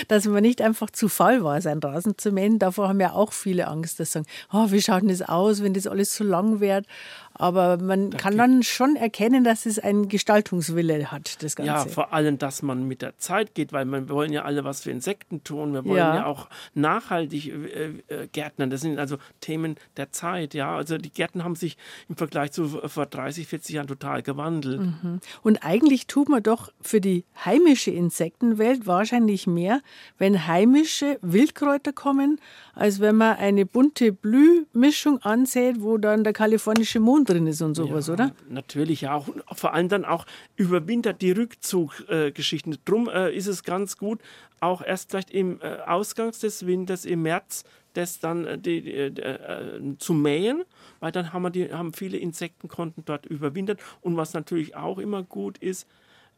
[0.08, 2.58] dass man nicht einfach zu faul war, seinen Rasen zu mähen.
[2.58, 5.62] Davor haben ja auch viele Angst, dass sie sagen, oh, wie schaut denn das aus,
[5.62, 6.88] wenn das alles so lang wird.
[7.36, 11.72] Aber man da kann dann schon erkennen, dass es einen Gestaltungswille hat, das Ganze.
[11.72, 14.82] Ja, vor allem, dass man mit der Zeit geht, weil wir wollen ja alle was
[14.82, 15.74] für Insekten tun.
[15.74, 18.72] Wir wollen ja, ja auch nachhaltig äh, äh, gärtnern.
[18.72, 20.55] Das sind also Themen der Zeit.
[20.55, 21.78] Ja, also die Gärten haben sich
[22.10, 24.82] im Vergleich zu vor 30, 40 Jahren total gewandelt gewandelt.
[24.82, 25.20] Mhm.
[25.43, 29.82] Und eigentlich tut man doch für die heimische Insektenwelt wahrscheinlich mehr,
[30.18, 32.39] wenn heimische Wildkräuter kommen,
[32.74, 37.76] als wenn man eine bunte Blühmischung ansät, wo dann der kalifornische Mond drin ist und
[37.76, 38.32] sowas, ja, oder?
[38.50, 39.08] Natürlich.
[39.08, 40.26] Auch, vor allem dann auch
[40.56, 42.74] überwintert die Rückzuggeschichten.
[42.74, 44.20] Äh, Drum äh, ist es ganz gut,
[44.60, 47.64] auch erst vielleicht im äh, Ausgangs des Winters im März
[47.98, 50.64] das dann äh, die, die, äh, zu mähen,
[51.00, 53.78] weil dann haben, wir die, haben viele Insekten konnten dort überwintern.
[54.02, 55.88] Und was natürlich auch immer gut ist,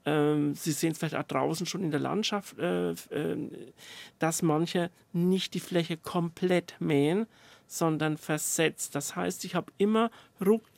[0.06, 2.96] ähm, Sie sehen es vielleicht auch draußen schon in der Landschaft, äh, äh,
[4.18, 7.28] dass manche nicht die Fläche komplett mähen,
[7.68, 8.96] sondern versetzt.
[8.96, 10.10] Das heißt, ich habe immer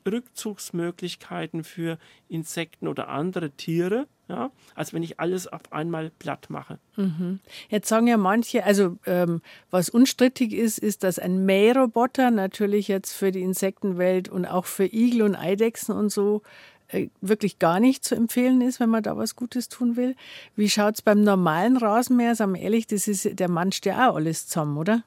[0.05, 6.79] Rückzugsmöglichkeiten für Insekten oder andere Tiere, ja, als wenn ich alles auf einmal platt mache.
[6.95, 7.39] Mhm.
[7.69, 13.11] Jetzt sagen ja manche, also ähm, was unstrittig ist, ist, dass ein Mähroboter natürlich jetzt
[13.11, 16.41] für die Insektenwelt und auch für Igel und Eidechsen und so
[16.87, 20.15] äh, wirklich gar nicht zu empfehlen ist, wenn man da was Gutes tun will.
[20.55, 22.35] Wie schaut es beim normalen Rasenmäher?
[22.35, 25.03] Sagen wir ehrlich, das ist, der manscht ja auch alles zusammen, oder?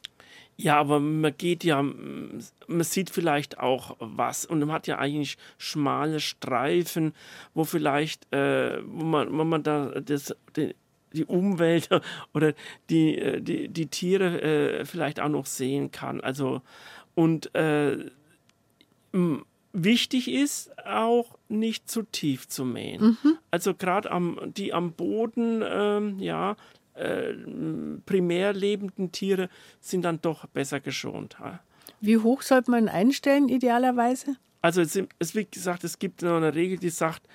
[0.57, 2.43] Ja, aber man geht ja, man
[2.81, 7.13] sieht vielleicht auch was und man hat ja eigentlich schmale Streifen,
[7.55, 10.75] wo vielleicht, äh, wo, man, wo man da das, die,
[11.13, 11.89] die Umwelt
[12.35, 12.55] oder
[12.89, 16.21] die, äh, die, die Tiere äh, vielleicht auch noch sehen kann.
[16.21, 16.63] Also
[17.15, 18.11] und äh,
[19.73, 23.17] wichtig ist auch nicht zu tief zu mähen.
[23.23, 23.39] Mhm.
[23.51, 26.57] Also gerade am die am Boden, ähm, ja,
[26.95, 27.35] äh,
[28.07, 29.49] primär lebenden Tiere
[29.81, 31.37] sind dann doch besser geschont.
[32.01, 34.37] Wie hoch sollte man einstellen, idealerweise?
[34.63, 37.29] Also es, es, wie gesagt, es gibt noch eine Regel, die sagt,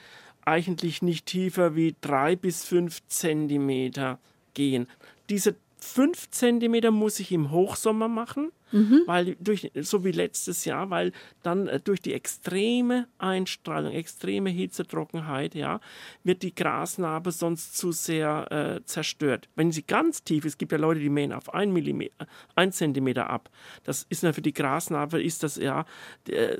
[0.46, 4.20] eigentlich nicht tiefer wie drei bis fünf Zentimeter
[4.54, 4.88] gehen.
[5.30, 9.04] Diese fünf Zentimeter muss ich im Hochsommer machen, mhm.
[9.06, 11.12] weil durch, so wie letztes Jahr, weil
[11.44, 15.80] dann äh, durch die extreme Einstrahlung, extreme Hitze, Trockenheit, ja,
[16.24, 19.50] wird die Grasnarbe sonst zu sehr äh, zerstört.
[19.56, 22.72] Wenn sie ganz tief ist, es gibt ja Leute, die mähen auf ein Millimeter, ein
[22.72, 23.50] Zentimeter ab.
[23.84, 25.86] Das ist ja für die Grasnarbe ist das ja,
[26.28, 26.58] äh,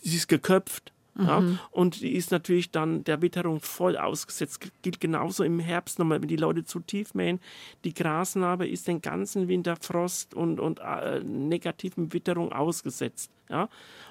[0.00, 0.92] sie ist geköpft.
[1.18, 1.58] Ja, mhm.
[1.70, 4.70] Und die ist natürlich dann der Witterung voll ausgesetzt.
[4.82, 7.40] Gilt genauso im Herbst nochmal, wenn die Leute zu tief mähen.
[7.84, 13.32] Die Grasnarbe ist den ganzen Winter Frost und, und äh, negativen Witterung ausgesetzt.
[13.50, 13.68] Ja?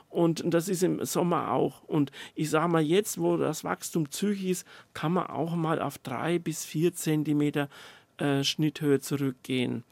[0.09, 1.81] Und das ist im Sommer auch.
[1.83, 5.97] Und ich sage mal, jetzt, wo das Wachstum zügig ist, kann man auch mal auf
[5.99, 7.69] drei bis vier Zentimeter
[8.17, 9.85] äh, Schnitthöhe zurückgehen.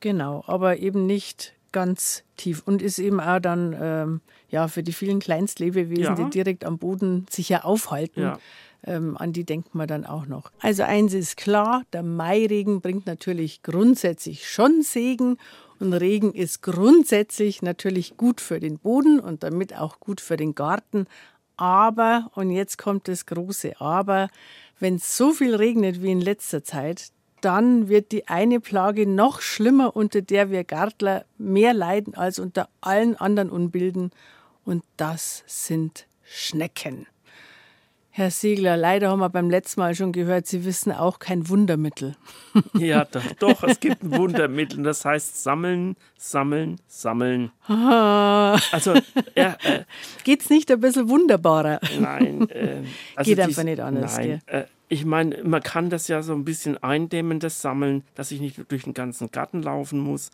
[0.00, 4.92] Genau, aber eben nicht ganz tief und ist eben auch dann ähm, ja für die
[4.92, 6.14] vielen Kleinstlebewesen, ja.
[6.14, 8.22] die direkt am Boden sich ja aufhalten.
[8.22, 8.38] Ja.
[8.84, 10.52] Ähm, an die denkt man dann auch noch.
[10.60, 15.36] Also eins ist klar, der Mairegen bringt natürlich grundsätzlich schon Segen
[15.80, 20.54] und Regen ist grundsätzlich natürlich gut für den Boden und damit auch gut für den
[20.54, 21.06] Garten.
[21.56, 24.28] Aber, und jetzt kommt das große Aber,
[24.78, 27.10] wenn es so viel regnet wie in letzter Zeit,
[27.40, 32.68] dann wird die eine Plage noch schlimmer, unter der wir Gartler mehr leiden als unter
[32.80, 34.10] allen anderen Unbilden.
[34.64, 37.06] Und das sind Schnecken.
[38.18, 42.16] Herr Siegler, leider haben wir beim letzten Mal schon gehört, Sie wissen auch kein Wundermittel.
[42.74, 44.82] Ja, doch, doch es gibt ein Wundermittel.
[44.82, 47.52] Das heißt sammeln, sammeln, sammeln.
[47.68, 48.94] Also,
[49.36, 49.84] ja, äh,
[50.24, 51.78] geht's nicht ein bisschen wunderbarer?
[52.00, 52.82] Nein, äh,
[53.14, 54.16] also geht einfach nicht anders.
[54.16, 58.30] Nein, äh, ich meine, man kann das ja so ein bisschen eindämmen, das Sammeln, dass
[58.30, 60.30] ich nicht durch den ganzen Garten laufen muss,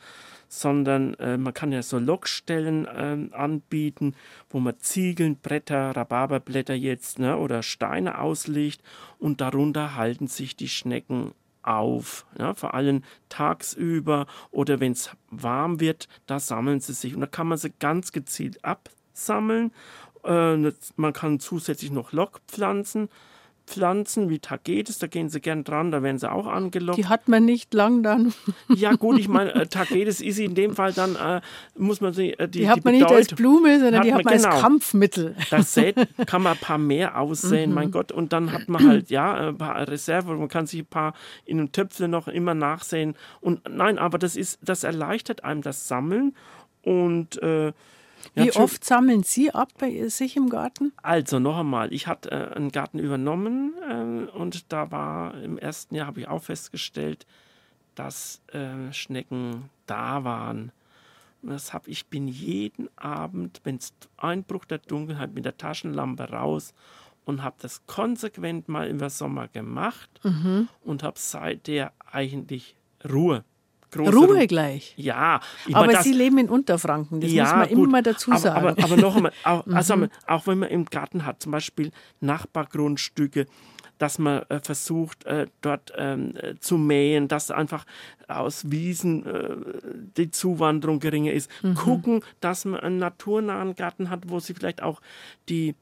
[0.49, 4.15] sondern äh, man kann ja so Lockstellen äh, anbieten,
[4.51, 8.81] wo man Ziegeln, Bretter, Rhabarberblätter jetzt ne, oder Steine auslegt
[9.19, 11.33] und darunter halten sich die Schnecken
[11.63, 12.27] auf.
[12.39, 17.27] Ja, vor allem tagsüber oder wenn es warm wird, da sammeln sie sich und da
[17.27, 19.73] kann man sie ganz gezielt absammeln.
[20.23, 20.57] Äh,
[20.97, 23.09] man kann zusätzlich noch Lockpflanzen
[23.67, 26.99] Pflanzen wie Tagetes, da gehen sie gern dran, da werden sie auch angelockt.
[26.99, 28.35] Die hat man nicht lang dann.
[28.69, 31.41] Ja gut, ich meine, äh, Tagetes ist in dem Fall dann, äh,
[31.77, 34.15] muss man sie, äh, die, die hat die man nicht als Blume, sondern hat die
[34.15, 35.37] hat man, genau, als Kampfmittel.
[35.51, 35.97] Das sät,
[36.27, 37.75] kann man ein paar mehr aussehen, mhm.
[37.75, 40.87] mein Gott, und dann hat man halt, ja, ein paar Reserve, man kann sich ein
[40.87, 43.15] paar in einem Töpfle noch immer nachsehen.
[43.41, 46.35] Und nein, aber das ist, das erleichtert einem das Sammeln
[46.83, 47.73] und äh,
[48.35, 50.93] wie ja, oft sammeln Sie ab bei sich im Garten?
[51.03, 55.95] Also noch einmal, ich hatte äh, einen Garten übernommen äh, und da war im ersten
[55.95, 57.27] Jahr habe ich auch festgestellt,
[57.95, 60.73] dass äh, Schnecken da waren.
[61.43, 66.31] Und das habe ich bin jeden Abend, wenn es Einbruch der Dunkelheit mit der Taschenlampe
[66.31, 66.73] raus
[67.25, 70.69] und habe das konsequent mal im Sommer gemacht mhm.
[70.83, 72.77] und habe seither eigentlich
[73.09, 73.45] Ruhe.
[73.97, 74.95] Ruhe Ru gleich.
[74.97, 75.41] Ja.
[75.73, 78.57] aber das, Sie leben in Unterfranken, das ja, muss man gut, immer dazu sagen.
[78.57, 79.75] Aber, aber, aber noch einmal, auch, mhm.
[79.75, 81.91] also, auch wenn man im Garten hat, zum Beispiel
[82.21, 83.47] Nachbargrundstücke,
[83.99, 87.85] dass man äh, versucht, äh, dort ähm, äh, zu mähen, dass einfach
[88.29, 89.57] aus Wiesen äh,
[90.17, 91.51] die Zuwanderung geringer ist.
[91.63, 91.75] Mhm.
[91.75, 95.01] Gucken, dass man einen naturnahen Garten hat, wo sie vielleicht auch
[95.49, 95.75] die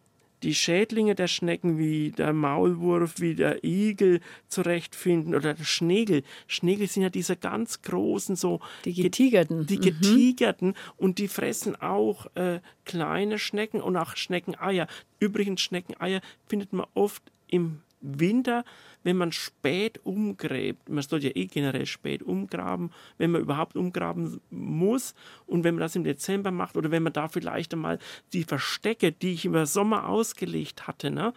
[0.43, 6.23] die Schädlinge der Schnecken wie der Maulwurf, wie der Igel zurechtfinden oder der Schnegel.
[6.47, 9.83] Schnegel sind ja diese ganz großen so die getigerten, die mhm.
[9.83, 14.87] getigerten und die fressen auch äh, kleine Schnecken und auch Schneckeneier.
[15.21, 18.65] Übrigens Schneckeneier findet man oft im Winter,
[19.03, 24.41] wenn man spät umgräbt, man sollte ja eh generell spät umgraben, wenn man überhaupt umgraben
[24.51, 25.15] muss
[25.47, 27.99] und wenn man das im Dezember macht oder wenn man da vielleicht einmal
[28.33, 31.33] die Verstecke, die ich über Sommer ausgelegt hatte, ne,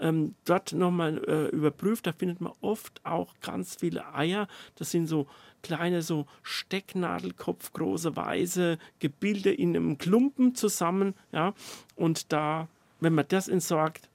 [0.00, 4.46] ähm, dort nochmal äh, überprüft, da findet man oft auch ganz viele Eier.
[4.76, 5.26] Das sind so
[5.62, 11.52] kleine, so Stecknadelkopf große weiße Gebilde in einem Klumpen zusammen, ja,
[11.96, 12.68] und da
[13.00, 14.07] wenn man das entsorgt,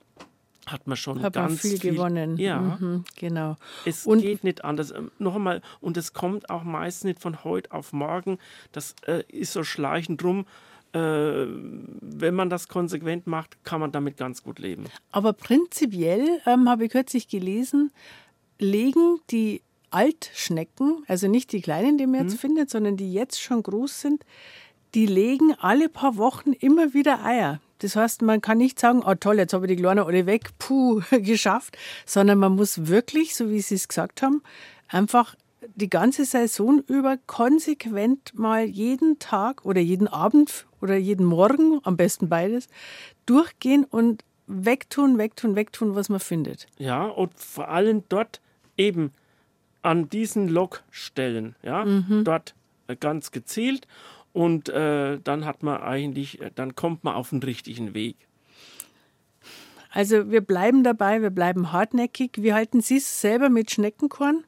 [0.65, 2.37] hat man schon Hat man ganz viel, gewonnen.
[2.37, 3.57] Ja, Mhm, genau.
[3.85, 4.91] es Und- geht nicht anders.
[4.91, 8.37] Ähm, Noch einmal, und es kommt auch meist nicht von heute auf morgen.
[8.71, 10.45] Das äh, ist so schleichend rum.
[10.93, 14.85] Äh, wenn man das konsequent macht, kann man damit ganz gut leben.
[15.11, 17.91] Aber prinzipiell ähm, habe ich kürzlich gelesen,
[18.59, 23.61] legen die Altschnecken, also nicht die kleinen, die man jetzt findet, sondern die jetzt schon
[23.63, 24.23] groß sind,
[24.95, 27.59] die legen alle paar Wochen immer wieder Eier.
[27.83, 30.51] Das heißt, man kann nicht sagen, oh toll, jetzt habe ich die Kleine alle weg,
[30.57, 34.41] puh, geschafft, sondern man muss wirklich, so wie Sie es gesagt haben,
[34.87, 35.35] einfach
[35.75, 41.97] die ganze Saison über konsequent mal jeden Tag oder jeden Abend oder jeden Morgen, am
[41.97, 42.67] besten beides,
[43.25, 46.67] durchgehen und wegtun, wegtun, wegtun, was man findet.
[46.77, 48.41] Ja, und vor allem dort
[48.77, 49.11] eben
[49.81, 51.85] an diesen Lokstellen, ja,
[52.23, 52.55] dort
[52.87, 53.87] äh, ganz gezielt.
[54.33, 58.15] Und äh, dann hat man eigentlich, äh, dann kommt man auf den richtigen Weg.
[59.91, 62.31] Also wir bleiben dabei, wir bleiben hartnäckig.
[62.37, 64.43] Wie halten Sie es selber mit Schneckenkorn?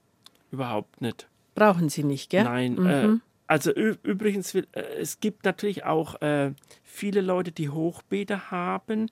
[0.51, 1.27] Überhaupt nicht.
[1.53, 2.43] Brauchen Sie nicht, gell?
[2.43, 2.83] Nein.
[2.85, 3.09] Äh,
[3.47, 9.09] also ü- übrigens, will- äh, es gibt natürlich auch äh, viele Leute, die Hochbeete haben,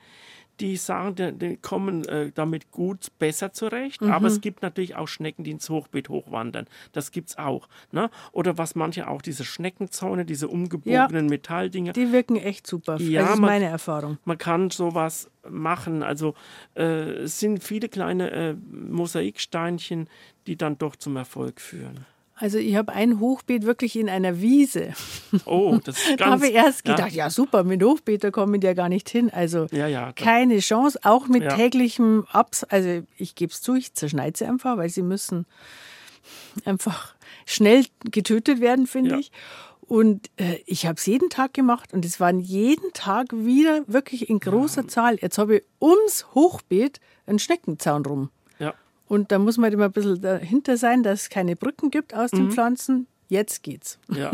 [0.59, 4.01] die sagen, die, die kommen äh, damit gut besser zurecht.
[4.03, 6.67] Aber es gibt natürlich auch Schnecken, die ins Hochbeet hochwandern.
[6.91, 7.67] Das gibt es auch.
[7.91, 8.09] Ne?
[8.31, 11.93] Oder was manche auch, diese Schneckenzäune, diese umgebogenen Metalldinger.
[11.93, 12.97] Die wirken echt super.
[13.01, 14.17] Ja, das ist man- meine Erfahrung.
[14.25, 16.03] Man kann sowas machen.
[16.03, 16.35] Also
[16.75, 16.83] äh,
[17.23, 20.07] es sind viele kleine äh, Mosaiksteinchen,
[20.47, 22.05] die dann doch zum Erfolg führen.
[22.43, 24.89] Also ich habe ein Hochbeet wirklich in einer Wiese.
[25.45, 26.31] Oh, das ist Da ganz...
[26.33, 26.93] habe ich erst ja.
[26.93, 29.29] gedacht, ja, super, mit Hochbeet, da komme ich ja gar nicht hin.
[29.31, 31.55] Also Ja, ja, da- keine Chance, auch mit Ja.
[31.55, 32.65] täglichem Abs.
[32.65, 35.45] Also ich gebe es zu, ich zerschneide sie einfach, weil sie müssen
[36.65, 37.15] einfach
[37.45, 39.17] schnell getötet werden, finde Ja.
[39.19, 39.31] ich.
[39.87, 44.29] Und äh, ich habe es jeden Tag gemacht und es waren jeden Tag wieder wirklich
[44.29, 45.17] in großer Zahl.
[45.21, 48.29] Jetzt habe ich ums Hochbeet einen Schneckenzaun rum.
[49.13, 52.13] Und da muss man halt immer ein bisschen dahinter sein, dass es keine Brücken gibt
[52.15, 52.37] aus Mhm.
[52.37, 53.07] den Pflanzen.
[53.29, 53.97] Jetzt geht's.
[54.15, 54.31] Ja,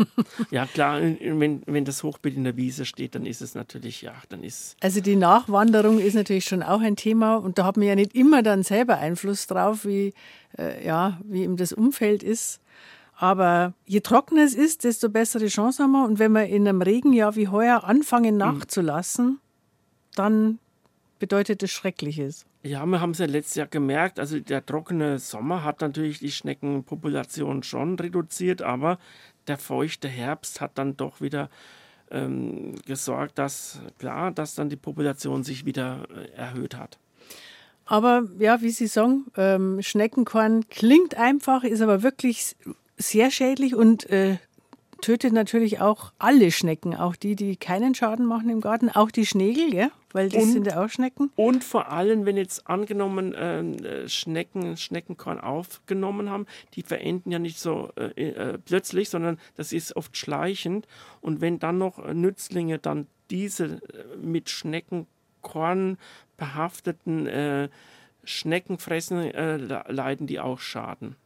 [0.50, 4.12] ja klar, wenn, wenn das Hochbeet in der Wiese steht, dann ist es natürlich, ja,
[4.28, 7.86] dann ist, Also die Nachwanderung ist natürlich schon auch ein Thema und da hat man
[7.86, 10.12] ja nicht immer dann selber Einfluss drauf, wie,
[10.58, 12.60] äh, ja, wie eben das Umfeld ist.
[13.16, 16.04] Aber je trockener es ist, desto bessere Chance haben wir.
[16.06, 19.40] Und wenn wir in einem Regenjahr wie heuer anfangen nachzulassen,
[20.14, 20.58] dann
[21.20, 22.44] bedeutet das Schreckliches.
[22.64, 26.32] ja, wir haben es ja letztes Jahr gemerkt, also der trockene Sommer hat natürlich die
[26.32, 28.98] Schneckenpopulation schon reduziert, aber
[29.46, 31.48] der feuchte Herbst hat dann doch wieder
[32.10, 36.98] ähm, gesorgt, dass, klar, dass dann die Population sich wieder äh, erhöht hat.
[37.84, 42.56] Aber ja, wie Sie sagen, ähm, Schneckenkorn klingt einfach, ist aber wirklich
[42.96, 44.38] sehr schädlich und äh,
[45.00, 49.26] tötet natürlich auch alle Schnecken, auch die, die keinen Schaden machen im Garten, auch die
[49.26, 49.90] Schnegel, gell?
[50.12, 51.30] weil das Und- sind ja auch Schnecken.
[51.36, 57.38] Und vor allem, wenn jetzt angenommen ähm, äh, Schnecken Schneckenkorn aufgenommen haben, die verenden ja
[57.38, 60.86] nicht so äh, äh, plötzlich, sondern das ist oft schleichend.
[61.20, 65.96] Und wenn dann noch Nützlinge dann diese äh, mit Schneckenkorn
[66.36, 67.68] behafteten äh,
[68.24, 71.16] Schnecken fressen, äh, le- leiden die auch Schaden.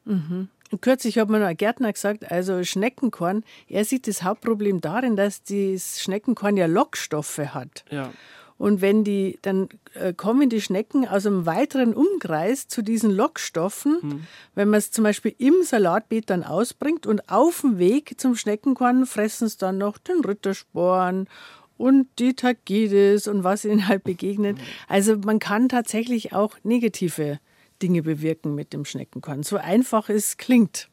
[0.75, 5.15] Und kürzlich hat mir noch ein Gärtner gesagt, also Schneckenkorn, er sieht das Hauptproblem darin,
[5.15, 7.85] dass das Schneckenkorn ja Lockstoffe hat.
[7.93, 8.11] Ja.
[8.59, 14.27] Und wenn die, dann äh, kommen die Schnecken aus einem weiteren Umkreis zu diesen Lockstoffen.
[14.57, 19.07] Wenn man es zum Beispiel im Salatbeet dann ausbringt und auf dem Weg zum Schneckenkorn
[19.07, 21.29] fressen es dann noch den Rittersporn
[21.77, 24.59] und die Tagidis und was ihnen halt begegnet.
[24.89, 27.39] Also man kann tatsächlich auch negative
[27.85, 29.43] Dinge bewirken mit dem Schneckenkorn.
[29.43, 30.89] So einfach es klingt.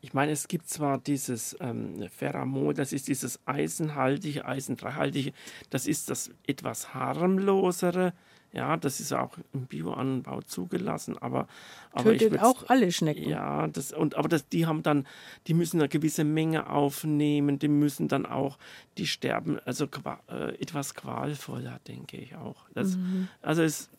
[0.00, 5.32] Ich meine, es gibt zwar dieses ähm, Pheramon, das ist dieses eisenhaltige, eisendreihaltige,
[5.70, 8.12] das ist das etwas harmlosere.
[8.54, 11.48] Ja, das ist auch im Bioanbau zugelassen, aber,
[11.90, 13.28] aber Tötet auch alle Schnecken.
[13.28, 15.06] Ja, das, und, aber das, die haben dann,
[15.48, 18.58] die müssen eine gewisse Menge aufnehmen, die müssen dann auch,
[18.96, 19.86] die sterben, also
[20.30, 22.66] äh, etwas qualvoller, denke ich auch.
[22.74, 22.96] Das,
[23.42, 23.90] Also es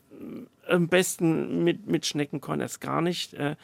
[0.67, 3.55] am besten mit, mit Schneckenkorn erst gar nicht äh,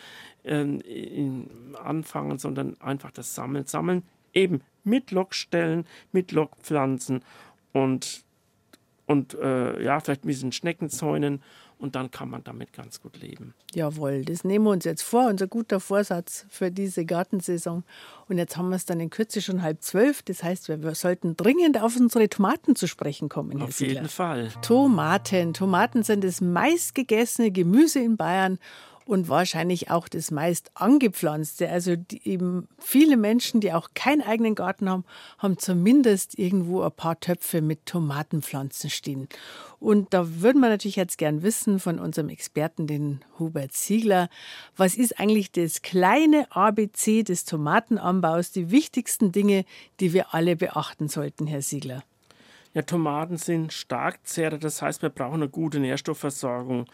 [0.44, 1.50] in,
[1.82, 3.66] anfangen, sondern einfach das Sammeln.
[3.66, 7.24] Sammeln eben mit Lockstellen, mit Lockpflanzen
[7.74, 8.24] und,
[9.12, 11.42] und äh, ja, vielleicht ein bisschen Schneckenzäunen
[11.82, 13.56] und dann kann man damit ganz gut leben.
[13.74, 17.84] Jawohl, das nehmen wir uns jetzt vor, unser guter Vorsatz für diese Gartensaison.
[18.30, 20.22] Und jetzt haben wir es dann in Kürze schon halb zwölf.
[20.22, 23.96] Das heißt, wir, wir sollten dringend auf unsere Tomaten zu sprechen kommen, Herr Auf Siegler.
[23.96, 24.50] jeden Fall.
[24.62, 25.54] Tomaten.
[25.56, 28.60] Tomaten sind das meistgegessene Gemüse in Bayern.
[29.12, 31.68] Und wahrscheinlich auch das meist angepflanzte.
[31.68, 35.04] Also eben viele Menschen, die auch keinen eigenen Garten haben,
[35.38, 39.28] haben zumindest irgendwo ein paar Töpfe mit Tomatenpflanzen stehen.
[39.82, 44.30] Und da würden wir natürlich jetzt gern wissen von unserem Experten, den Hubert Ziegler,
[44.78, 49.66] was ist eigentlich das kleine ABC des Tomatenanbaus, die wichtigsten Dinge,
[50.00, 52.02] die wir alle beachten sollten, Herr Ziegler?
[52.74, 56.86] Ja, Tomaten sind Starkzehrer, das heißt, wir brauchen eine gute Nährstoffversorgung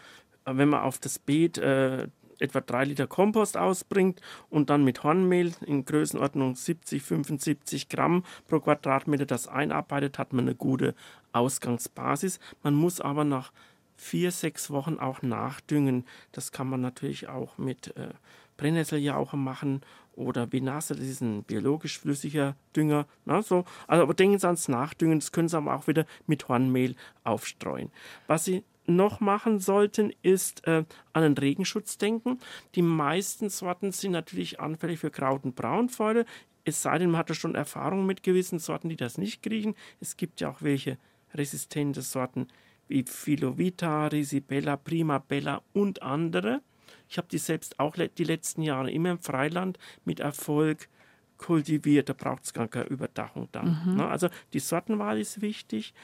[0.54, 2.08] wenn man auf das Beet äh,
[2.40, 8.60] etwa drei Liter Kompost ausbringt und dann mit Hornmehl in Größenordnung 70, 75 Gramm pro
[8.60, 10.94] Quadratmeter das einarbeitet, hat man eine gute
[11.32, 12.38] Ausgangsbasis.
[12.62, 13.52] Man muss aber nach
[13.96, 16.04] vier, sechs Wochen auch nachdüngen.
[16.32, 18.10] Das kann man natürlich auch mit äh,
[18.56, 19.82] Brennnesseljauche machen
[20.14, 23.06] oder Vinasse, das ist ein biologisch flüssiger Dünger.
[23.24, 23.64] Na, so.
[23.86, 27.92] Also, aber denken Sie ans Nachdüngen, das können Sie aber auch wieder mit Hornmehl aufstreuen.
[28.26, 32.38] Was Sie noch machen sollten, ist äh, an den Regenschutz denken.
[32.74, 36.24] Die meisten Sorten sind natürlich anfällig für Kraut- und Braunfäule.
[36.64, 39.74] Es sei denn, man hatte schon Erfahrung mit gewissen Sorten, die das nicht kriegen.
[40.00, 40.98] Es gibt ja auch welche
[41.34, 42.48] resistente Sorten
[42.88, 46.62] wie Philovita, Risibella, Primabella und andere.
[47.08, 50.88] Ich habe die selbst auch die letzten Jahre immer im Freiland mit Erfolg
[51.36, 52.08] kultiviert.
[52.08, 53.82] Da braucht es gar keine Überdachung dann.
[53.84, 53.96] Mhm.
[53.96, 54.08] Ne?
[54.08, 55.94] Also die Sortenwahl ist wichtig.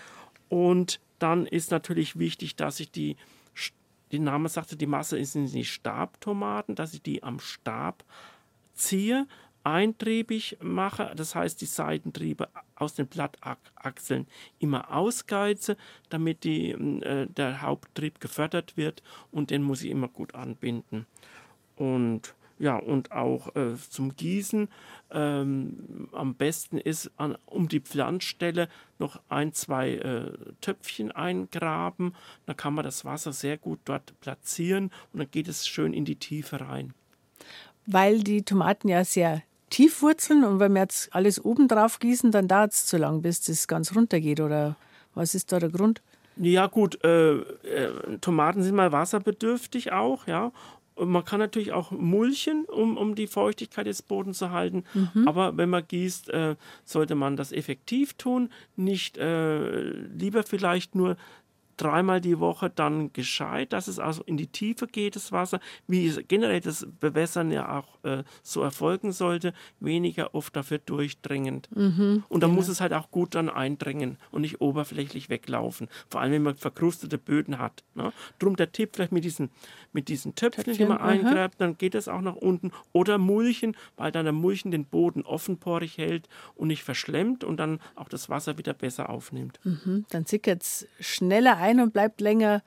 [0.48, 3.16] Und dann ist natürlich wichtig, dass ich die,
[4.12, 8.04] die Name sagte, die Masse ist in die Stabtomaten, dass ich die am Stab
[8.74, 9.26] ziehe,
[9.64, 14.26] eintriebig mache, das heißt die Seitentriebe aus den Blattachseln
[14.58, 15.78] immer ausgeize,
[16.10, 19.02] damit die, äh, der Haupttrieb gefördert wird
[19.32, 21.06] und den muss ich immer gut anbinden.
[21.76, 22.34] Und
[22.64, 24.68] ja, und auch äh, zum Gießen
[25.10, 32.14] ähm, am besten ist an, um die Pflanzstelle noch ein, zwei äh, Töpfchen eingraben.
[32.46, 36.06] Dann kann man das Wasser sehr gut dort platzieren und dann geht es schön in
[36.06, 36.94] die Tiefe rein.
[37.84, 42.30] Weil die Tomaten ja sehr tief wurzeln und wenn wir jetzt alles oben drauf gießen,
[42.30, 44.40] dann dauert es zu lang, bis das ganz runter geht.
[44.40, 44.76] Oder
[45.14, 46.00] was ist da der Grund?
[46.36, 50.50] Ja gut, äh, äh, Tomaten sind mal wasserbedürftig auch, ja.
[50.96, 54.84] Man kann natürlich auch mulchen, um, um die Feuchtigkeit des Bodens zu halten.
[54.94, 55.26] Mhm.
[55.26, 58.50] Aber wenn man gießt, äh, sollte man das effektiv tun.
[58.76, 61.16] Nicht äh, lieber vielleicht nur
[61.76, 66.10] dreimal die Woche dann gescheit, dass es also in die Tiefe geht, das Wasser, wie
[66.28, 71.68] generell das Bewässern ja auch äh, so erfolgen sollte, weniger oft dafür durchdringend.
[71.74, 72.56] Mhm, und da genau.
[72.56, 75.88] muss es halt auch gut dann eindringen und nicht oberflächlich weglaufen.
[76.08, 77.84] Vor allem, wenn man verkrustete Böden hat.
[77.94, 78.12] Ne?
[78.38, 79.50] Drum der Tipp vielleicht mit diesen,
[79.92, 82.72] mit diesen Töpfchen, Töpfchen, die man eingräbt, dann geht das auch nach unten.
[82.92, 87.80] Oder Mulchen, weil dann der Mulchen den Boden offenporig hält und nicht verschlemmt und dann
[87.94, 89.60] auch das Wasser wieder besser aufnimmt.
[89.64, 92.62] Mhm, dann sickert es schneller ein und bleibt länger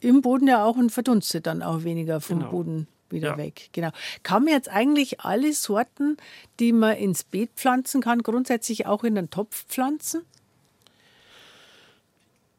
[0.00, 2.50] im Boden ja auch und verdunstet dann auch weniger vom genau.
[2.50, 3.36] Boden wieder ja.
[3.36, 3.70] weg.
[3.72, 3.90] Genau.
[4.22, 6.16] Kann man jetzt eigentlich alle Sorten,
[6.60, 10.22] die man ins Beet pflanzen kann, grundsätzlich auch in den Topf pflanzen?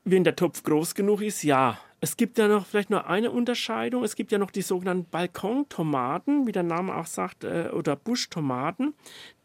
[0.04, 1.78] Wenn der Topf groß genug ist, ja.
[2.00, 4.04] Es gibt ja noch vielleicht nur eine Unterscheidung.
[4.04, 8.94] Es gibt ja noch die sogenannten Balkontomaten, wie der Name auch sagt, äh, oder Buschtomaten.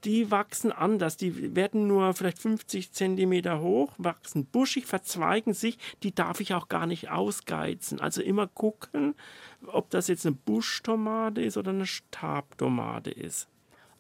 [0.05, 1.17] Die wachsen anders.
[1.17, 5.79] Die werden nur vielleicht 50 Zentimeter hoch, wachsen buschig, verzweigen sich.
[6.03, 8.01] Die darf ich auch gar nicht ausgeizen.
[8.01, 9.15] Also immer gucken,
[9.67, 13.49] ob das jetzt eine Buschtomate ist oder eine Stabtomate ist.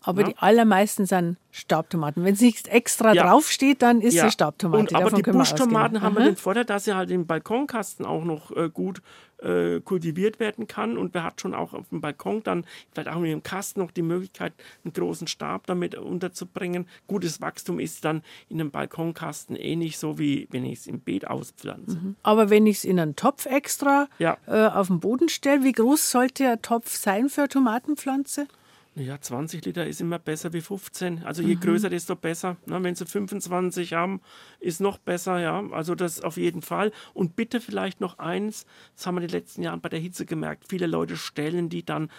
[0.02, 0.28] Aber ja.
[0.28, 2.24] die allermeisten sind Stabtomaten.
[2.24, 3.24] Wenn es nicht extra ja.
[3.24, 4.26] draufsteht, dann ist ja.
[4.26, 4.80] es Stabtomate.
[4.80, 6.24] Und, aber Davon die Buschtomaten haben mhm.
[6.24, 9.02] den Vorteil, dass sie halt im Balkonkasten auch noch äh, gut
[9.42, 10.96] äh, kultiviert werden kann.
[10.96, 14.02] Und wer hat schon auch auf dem Balkon dann vielleicht auch im Kasten noch die
[14.02, 16.86] Möglichkeit, einen großen Stab damit unterzubringen.
[17.06, 21.26] Gutes Wachstum ist dann in einem Balkonkasten ähnlich so, wie wenn ich es im Beet
[21.26, 21.96] auspflanze.
[21.96, 22.16] Mhm.
[22.22, 26.10] Aber wenn ich es in einen Topf extra äh, auf den Boden stelle, wie groß
[26.10, 28.46] sollte der Topf sein für eine Tomatenpflanze?
[28.94, 31.24] Ja, 20 Liter ist immer besser wie 15.
[31.24, 31.60] Also je mhm.
[31.60, 32.56] größer, desto besser.
[32.66, 34.20] Na, wenn sie 25 haben,
[34.60, 35.62] ist noch besser, ja.
[35.70, 36.92] Also das auf jeden Fall.
[37.14, 40.26] Und bitte vielleicht noch eins, das haben wir in den letzten Jahren bei der Hitze
[40.26, 42.10] gemerkt, viele Leute stellen die dann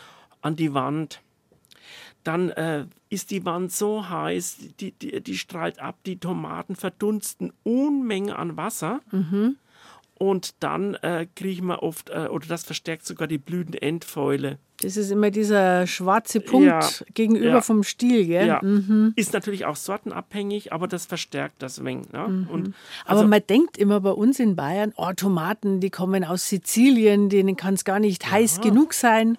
[0.41, 1.21] an die Wand.
[2.23, 7.53] Dann äh, ist die Wand so heiß, die, die, die strahlt ab, die Tomaten verdunsten
[7.63, 9.01] Unmenge an Wasser.
[9.11, 9.57] Mhm.
[10.23, 14.57] Und dann äh, kriegen wir oft, äh, oder das verstärkt sogar die Blütenendfäule.
[14.79, 16.79] Das ist immer dieser schwarze Punkt ja,
[17.13, 17.61] gegenüber ja.
[17.61, 18.47] vom Stiel, gell?
[18.47, 18.61] Ja.
[18.63, 19.11] Mhm.
[19.17, 22.09] Ist natürlich auch sortenabhängig, aber das verstärkt das wenig.
[22.13, 22.25] Ne?
[22.25, 22.47] Mhm.
[22.49, 22.73] Also,
[23.05, 27.57] aber man denkt immer bei uns in Bayern, oh, Tomaten, die kommen aus Sizilien, denen
[27.57, 29.37] kann es gar nicht heiß genug sein.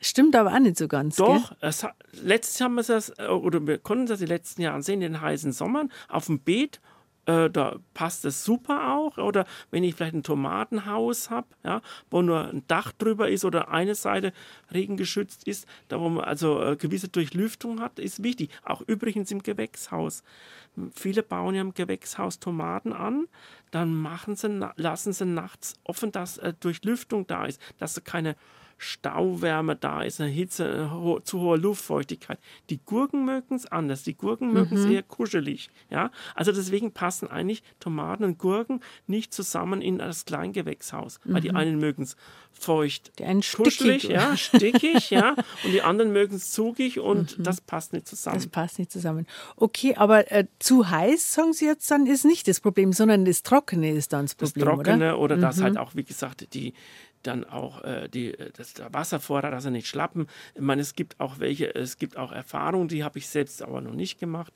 [0.00, 1.16] Stimmt aber auch nicht so ganz.
[1.16, 1.84] Doch, es,
[2.22, 5.20] letztes haben wir das, äh, oder wir konnten das die letzten Jahre sehen, in den
[5.20, 6.80] heißen Sommern, auf dem Beet
[7.28, 9.18] äh, da passt es super auch.
[9.18, 13.68] Oder wenn ich vielleicht ein Tomatenhaus habe, ja, wo nur ein Dach drüber ist oder
[13.68, 14.32] eine Seite
[14.72, 18.50] regengeschützt ist, da wo man also äh, gewisse Durchlüftung hat, ist wichtig.
[18.64, 20.22] Auch übrigens im Gewächshaus.
[20.94, 23.26] Viele bauen ja im Gewächshaus Tomaten an,
[23.70, 28.36] dann machen sie, lassen sie nachts offen, dass äh, Durchlüftung da ist, dass keine
[28.78, 32.38] Stauwärme da ist, eine Hitze, eine ho zu hohe Luftfeuchtigkeit.
[32.70, 34.04] Die Gurken mögen es anders.
[34.04, 34.92] Die Gurken mögen es mhm.
[34.92, 35.68] eher kuschelig.
[35.90, 36.10] Ja?
[36.34, 41.18] Also deswegen passen eigentlich Tomaten und Gurken nicht zusammen in das Kleingewächshaus.
[41.24, 41.34] Mhm.
[41.34, 41.56] Weil die mhm.
[41.56, 42.16] einen mögen es
[42.58, 47.38] feucht, die einen kuschelig, stickig, ja, stickig, ja, und die anderen mögen es zugig und
[47.38, 47.42] mhm.
[47.44, 48.36] das passt nicht zusammen.
[48.36, 49.26] Das passt nicht zusammen.
[49.56, 53.42] Okay, aber äh, zu heiß, sagen Sie jetzt, dann ist nicht das Problem, sondern das
[53.42, 56.74] Trockene ist dann das Problem, Das Trockene oder, oder das halt auch, wie gesagt, die
[57.22, 60.26] dann auch äh, die, äh, das, der Wasservorrat, dass er nicht schlappen.
[60.54, 63.80] Ich meine, es gibt auch welche, es gibt auch Erfahrungen, die habe ich selbst aber
[63.80, 64.52] noch nicht gemacht,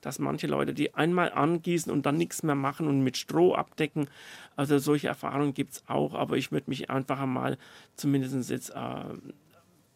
[0.00, 4.08] dass manche Leute die einmal angießen und dann nichts mehr machen und mit Stroh abdecken.
[4.54, 7.58] Also solche Erfahrungen gibt es auch, aber ich würde mich einfach einmal
[7.96, 9.04] zumindest jetzt äh,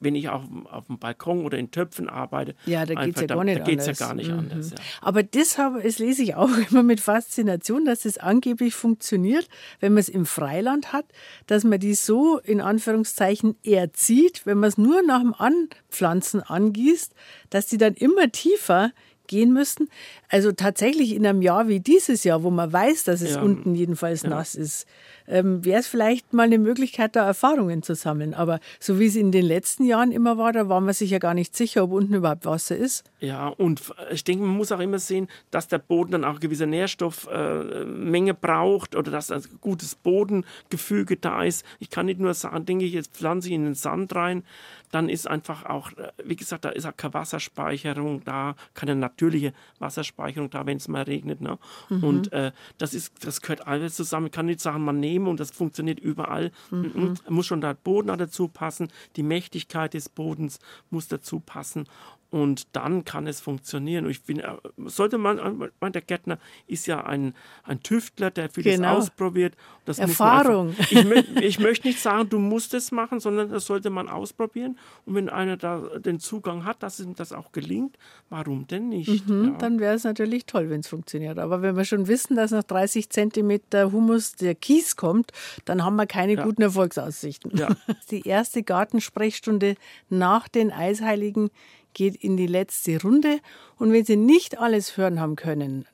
[0.01, 2.55] wenn ich auf, auf dem Balkon oder in Töpfen arbeite.
[2.67, 3.99] Ja, da geht es ja gar nicht da geht's anders.
[3.99, 4.39] Ja gar nicht mhm.
[4.39, 4.77] anders ja.
[5.01, 9.49] Aber das, habe, das lese ich auch immer mit Faszination, dass es angeblich funktioniert,
[9.81, 11.07] wenn man es im Freiland hat,
[11.47, 17.15] dass man die so in Anführungszeichen erzieht, wenn man es nur nach dem Anpflanzen angießt,
[17.51, 18.93] dass die dann immer tiefer
[19.29, 19.89] gehen müssten.
[20.29, 23.43] Also tatsächlich in einem Jahr wie dieses Jahr, wo man weiß, dass es ja.
[23.43, 24.31] unten jedenfalls ja.
[24.31, 24.87] nass ist,
[25.29, 28.35] ähm, wäre es vielleicht mal eine Möglichkeit, da Erfahrungen zu sammeln.
[28.35, 31.19] Aber so wie es in den letzten Jahren immer war, da war man sich ja
[31.19, 33.05] gar nicht sicher, ob unten überhaupt Wasser ist.
[33.21, 36.41] Ja, und ich denke, man muss auch immer sehen, dass der Boden dann auch eine
[36.41, 41.65] gewisse Nährstoffmenge äh, braucht oder dass ein gutes Bodengefüge da ist.
[41.79, 44.45] Ich kann nicht nur sagen, denke ich, jetzt pflanze ich in den Sand rein,
[44.91, 45.91] dann ist einfach auch,
[46.23, 51.03] wie gesagt, da ist auch keine Wasserspeicherung da, keine natürliche Wasserspeicherung da, wenn es mal
[51.03, 51.41] regnet.
[51.41, 51.59] Ne?
[51.89, 52.05] Mhm.
[52.05, 54.27] Und äh, das ist, das gehört alles zusammen.
[54.27, 56.53] Ich kann nicht sagen, man nehmen und das funktioniert überall.
[56.71, 56.93] Mhm.
[56.95, 57.15] Mhm.
[57.29, 60.59] Muss schon der Boden dazu passen, die Mächtigkeit des Bodens
[60.91, 61.87] muss dazu passen
[62.31, 64.05] und dann kann es funktionieren.
[64.05, 64.57] Und ich bin, äh,
[64.87, 68.99] sollte man, äh, der Gärtner ist ja ein, ein Tüftler, der vieles genau.
[68.99, 69.55] ausprobiert.
[69.87, 70.75] Das Erfahrung.
[70.79, 70.93] Einfach,
[71.37, 74.79] ich, ich, möchte nicht sagen, du musst es machen, sondern das sollte man ausprobieren.
[75.07, 77.97] Und wenn einer da den Zugang hat, dass ihm das auch gelingt,
[78.29, 79.27] warum denn nicht?
[79.27, 79.59] Mhm, ja.
[79.59, 81.39] Dann wäre es natürlich toll, wenn es funktioniert.
[81.39, 85.33] Aber wenn wir schon wissen, dass nach 30 Zentimeter Humus der Kies kommt,
[85.65, 86.45] dann haben wir keine ja.
[86.45, 87.57] guten Erfolgsaussichten.
[87.57, 87.69] Ja.
[88.11, 89.77] Die erste Gartensprechstunde
[90.11, 91.51] nach den Eisheiligen
[91.95, 93.41] geht in die letzte Runde.
[93.77, 95.87] Und wenn Sie nicht alles hören haben können,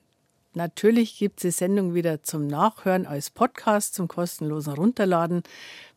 [0.55, 5.43] natürlich gibt es die Sendung wieder zum Nachhören als Podcast, zum kostenlosen Runterladen.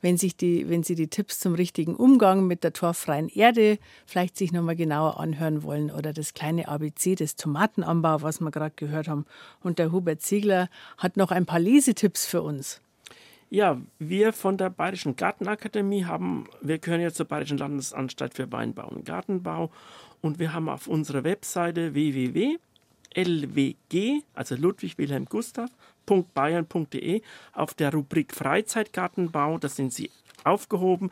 [0.01, 4.37] Wenn, sich die, wenn Sie die Tipps zum richtigen Umgang mit der torfreien Erde vielleicht
[4.37, 9.07] sich nochmal genauer anhören wollen oder das kleine ABC des Tomatenanbau, was wir gerade gehört
[9.07, 9.25] haben.
[9.61, 12.81] Und der Hubert Ziegler hat noch ein paar Lesetipps für uns.
[13.49, 18.89] Ja, wir von der Bayerischen Gartenakademie haben, wir gehören ja zur Bayerischen Landesanstalt für Weinbau
[18.89, 19.71] und Gartenbau
[20.19, 22.59] und wir haben auf unserer Webseite www.lwg,
[24.33, 25.69] also Ludwig Wilhelm Gustav,
[26.05, 27.21] .bayern.de
[27.53, 30.11] auf der Rubrik Freizeitgartenbau, da sind Sie
[30.47, 31.11] aufgehoben.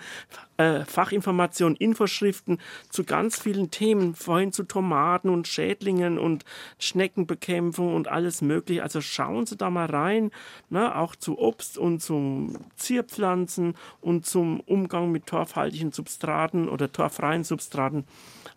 [0.57, 2.59] Äh, Fachinformationen, Infoschriften
[2.89, 6.45] zu ganz vielen Themen, vorhin zu Tomaten und Schädlingen und
[6.79, 8.83] Schneckenbekämpfung und alles Mögliche.
[8.83, 10.31] Also schauen Sie da mal rein,
[10.69, 17.43] ne, auch zu Obst und zum Zierpflanzen und zum Umgang mit torfhaltigen Substraten oder torfreien
[17.43, 18.05] Substraten.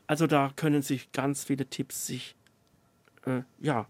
[0.06, 2.36] Also da können sich ganz viele Tipps sich
[3.26, 3.86] äh, ja,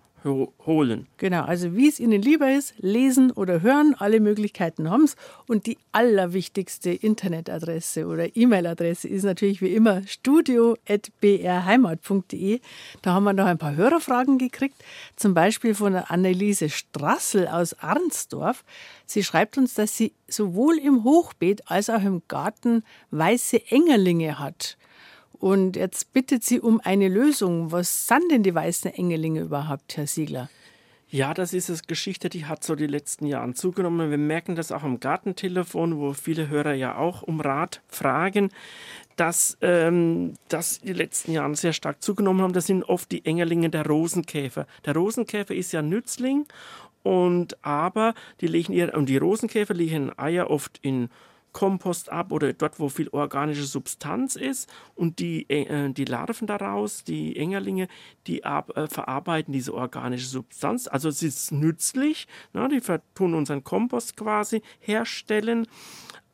[0.67, 1.07] holen.
[1.17, 5.17] Genau, also wie es Ihnen lieber ist, lesen oder hören, alle Möglichkeiten haben es.
[5.47, 12.61] Und die allerwichtigste Internetadresse oder E-Mail-Adresse ist natürlich wie immer studio.brheimat.de.
[13.03, 14.77] Da haben wir noch ein paar Hörerfragen gekriegt,
[15.17, 18.65] zum Beispiel von Anneliese Strassel aus Arnsdorf.
[19.07, 24.79] Sie schreibt uns, dass sie sowohl im Hochbeet als auch im Garten weiße Engerlinge hat.
[25.39, 27.71] Und jetzt bittet sie um eine Lösung.
[27.71, 30.49] Was sind denn die weißen Engelinge überhaupt, Herr Siegler?
[31.11, 34.11] Ja, das ist eine Geschichte, die hat so die letzten Jahre zugenommen.
[34.11, 38.51] Wir merken das auch am Gartentelefon, wo viele Hörer ja auch um Rat fragen,
[39.17, 42.53] dass ähm, das die letzten Jahre sehr stark zugenommen haben.
[42.53, 44.67] Das sind oft die Engerlinge der Rosenkäfer.
[44.85, 46.45] Der Rosenkäfer ist ja Nützling
[47.03, 51.09] und aber die legen ihr und die Rosenkäfer legen Eier oft in
[51.53, 57.05] Kompost ab oder dort, wo viel organische Substanz ist und die, äh, die Larven daraus,
[57.05, 57.89] die Engerlinge,
[58.27, 60.87] die ab, äh, verarbeiten diese organische Substanz.
[60.87, 62.69] Also es ist nützlich, ne?
[62.69, 62.81] die
[63.15, 65.67] tun unseren Kompost quasi herstellen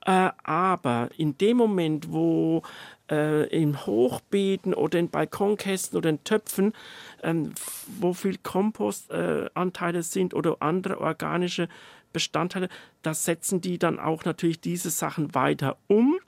[0.07, 2.63] Äh, aber in dem Moment, wo
[3.11, 6.75] äh, in Hochbeeten oder in Balkonkästen oder in Töpfen,
[7.23, 7.53] ähm,
[8.01, 11.69] wo viel Kompostanteile äh, sind oder andere organische
[12.15, 12.71] Bestandteile,
[13.03, 16.19] da setzen die dann auch natürlich diese Sachen weiter um.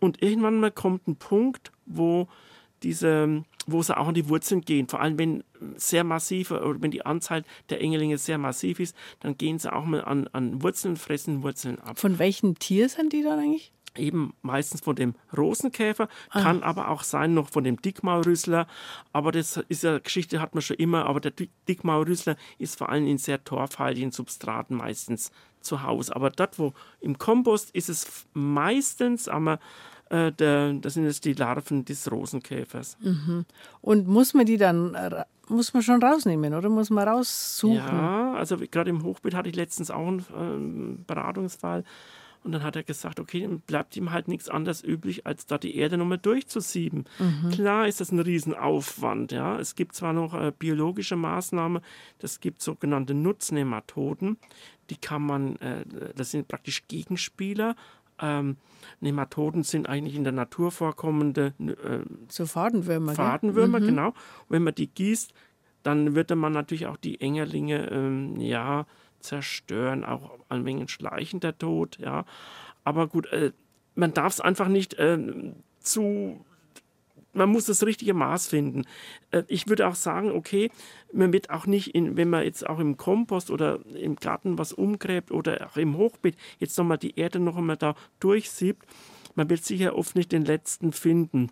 [0.00, 2.28] Und irgendwann mal kommt ein Punkt, wo
[2.82, 4.88] diese, wo sie auch an die Wurzeln gehen.
[4.88, 5.44] Vor allem, wenn
[5.76, 9.84] sehr massive oder wenn die Anzahl der Engelinge sehr massiv ist, dann gehen sie auch
[9.84, 11.98] mal an, an Wurzeln, fressen Wurzeln ab.
[11.98, 13.72] Von welchem Tier sind die dann eigentlich?
[13.96, 16.42] Eben meistens von dem Rosenkäfer, ah.
[16.42, 18.66] kann aber auch sein noch von dem Dickmaulrüssler.
[19.12, 21.06] Aber das ist ja Geschichte hat man schon immer.
[21.06, 21.32] Aber der
[21.68, 25.30] Dickmaulrüssler ist vor allem in sehr torfhaltigen Substraten meistens
[25.60, 26.14] zu Hause.
[26.14, 29.58] Aber dort, wo im Kompost ist es meistens, aber
[30.10, 32.98] äh, der, das sind jetzt die Larven des Rosenkäfers.
[33.00, 33.46] Mhm.
[33.80, 34.96] Und muss man die dann,
[35.48, 37.76] muss man schon rausnehmen oder muss man raussuchen?
[37.76, 41.84] Ja, also gerade im Hochbeet hatte ich letztens auch einen ähm, Beratungsfall.
[42.44, 45.58] Und dann hat er gesagt, okay, dann bleibt ihm halt nichts anderes übrig, als da
[45.58, 47.04] die Erde nochmal durchzusieben.
[47.18, 47.50] Mhm.
[47.50, 49.32] Klar ist das ein Riesenaufwand.
[49.32, 49.58] Ja.
[49.58, 51.82] Es gibt zwar noch äh, biologische Maßnahmen,
[52.18, 54.38] das gibt sogenannte Nutznehmatoden.
[54.90, 55.84] Die kann man, äh,
[56.16, 57.76] das sind praktisch Gegenspieler
[58.22, 58.56] ähm,
[59.00, 63.14] Nematoden sind eigentlich in der Natur vorkommende äh, so Fadenwürmer.
[63.14, 63.86] Fadenwürmer, mhm.
[63.86, 64.08] genau.
[64.08, 65.34] Und wenn man die gießt,
[65.82, 68.86] dann würde man natürlich auch die Engerlinge ähm, ja,
[69.22, 72.24] zerstören, auch an Mengen schleichender Tod, ja.
[72.84, 73.52] Aber gut, äh,
[73.94, 75.18] man darf es einfach nicht äh,
[75.80, 76.44] zu
[77.34, 78.84] man muss das richtige Maß finden.
[79.30, 80.70] Äh, ich würde auch sagen, okay,
[81.12, 84.72] man wird auch nicht, in, wenn man jetzt auch im Kompost oder im Garten was
[84.72, 88.86] umgräbt oder auch im Hochbeet jetzt nochmal die Erde noch einmal da durchsiebt,
[89.34, 91.50] man wird sicher oft nicht den letzten finden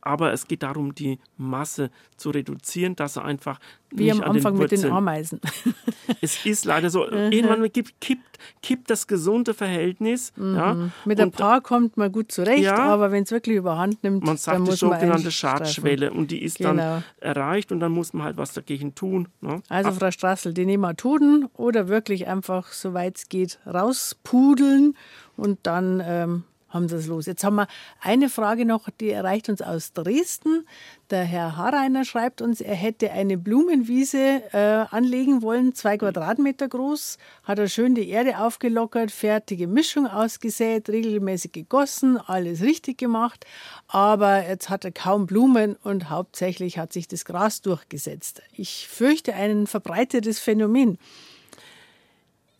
[0.00, 3.58] aber es geht darum, die Masse zu reduzieren, dass er einfach
[3.90, 5.40] wie nicht am Anfang den mit den Ameisen.
[6.20, 7.06] es ist leider so.
[7.08, 10.32] Irgendwann kippt, kippt, kippt das gesunde Verhältnis.
[10.36, 10.54] Mhm.
[10.54, 14.24] Ja, mit ein paar kommt man gut zurecht, ja, aber wenn es wirklich überhand nimmt,
[14.24, 16.74] man sagt dann muss die sogenannte Schadschwelle und die ist genau.
[16.74, 19.28] dann erreicht und dann muss man halt was dagegen tun.
[19.40, 19.62] Ne?
[19.68, 24.96] Also Frau Strassel, die Nematoden oder wirklich einfach, soweit es geht, rauspudeln
[25.36, 27.26] und dann ähm, haben es los.
[27.26, 27.66] Jetzt haben wir
[28.00, 30.66] eine Frage noch, die erreicht uns aus Dresden.
[31.10, 37.16] Der Herr Hareiner schreibt uns, er hätte eine Blumenwiese äh, anlegen wollen, zwei Quadratmeter groß,
[37.44, 43.46] hat er schön die Erde aufgelockert, fertige Mischung ausgesät, regelmäßig gegossen, alles richtig gemacht,
[43.86, 48.42] aber jetzt hat er kaum Blumen und hauptsächlich hat sich das Gras durchgesetzt.
[48.52, 50.98] Ich fürchte ein verbreitetes Phänomen.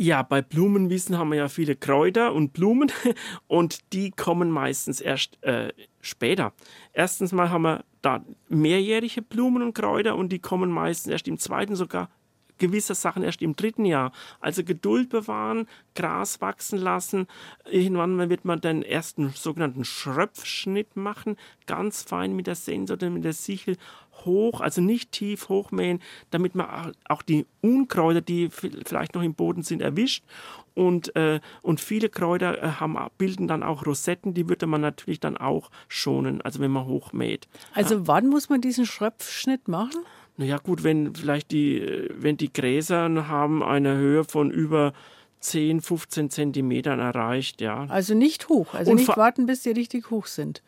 [0.00, 2.92] Ja, bei Blumenwiesen haben wir ja viele Kräuter und Blumen
[3.48, 6.52] und die kommen meistens erst äh, später.
[6.92, 11.36] Erstens mal haben wir da mehrjährige Blumen und Kräuter und die kommen meistens erst im
[11.36, 12.10] zweiten, sogar
[12.58, 14.12] gewisse Sachen erst im dritten Jahr.
[14.38, 17.26] Also Geduld bewahren, Gras wachsen lassen.
[17.68, 21.36] Irgendwann wird man den ersten sogenannten Schröpfschnitt machen,
[21.66, 23.76] ganz fein mit der Sense oder mit der Sichel
[24.24, 26.00] hoch, also nicht tief hochmähen,
[26.30, 30.24] damit man auch die Unkräuter, die vielleicht noch im Boden sind, erwischt.
[30.74, 35.18] Und, äh, und viele Kräuter äh, haben, bilden dann auch Rosetten, die würde man natürlich
[35.18, 37.48] dann auch schonen, also wenn man hochmäht.
[37.74, 38.00] Also ja.
[38.04, 40.02] wann muss man diesen Schröpfschnitt machen?
[40.36, 44.92] Naja gut, wenn vielleicht die, äh, wenn die Gräser haben eine Höhe von über
[45.40, 47.86] 10, 15 Zentimetern erreicht, ja.
[47.88, 50.62] Also nicht hoch, also und nicht warten, bis sie richtig hoch sind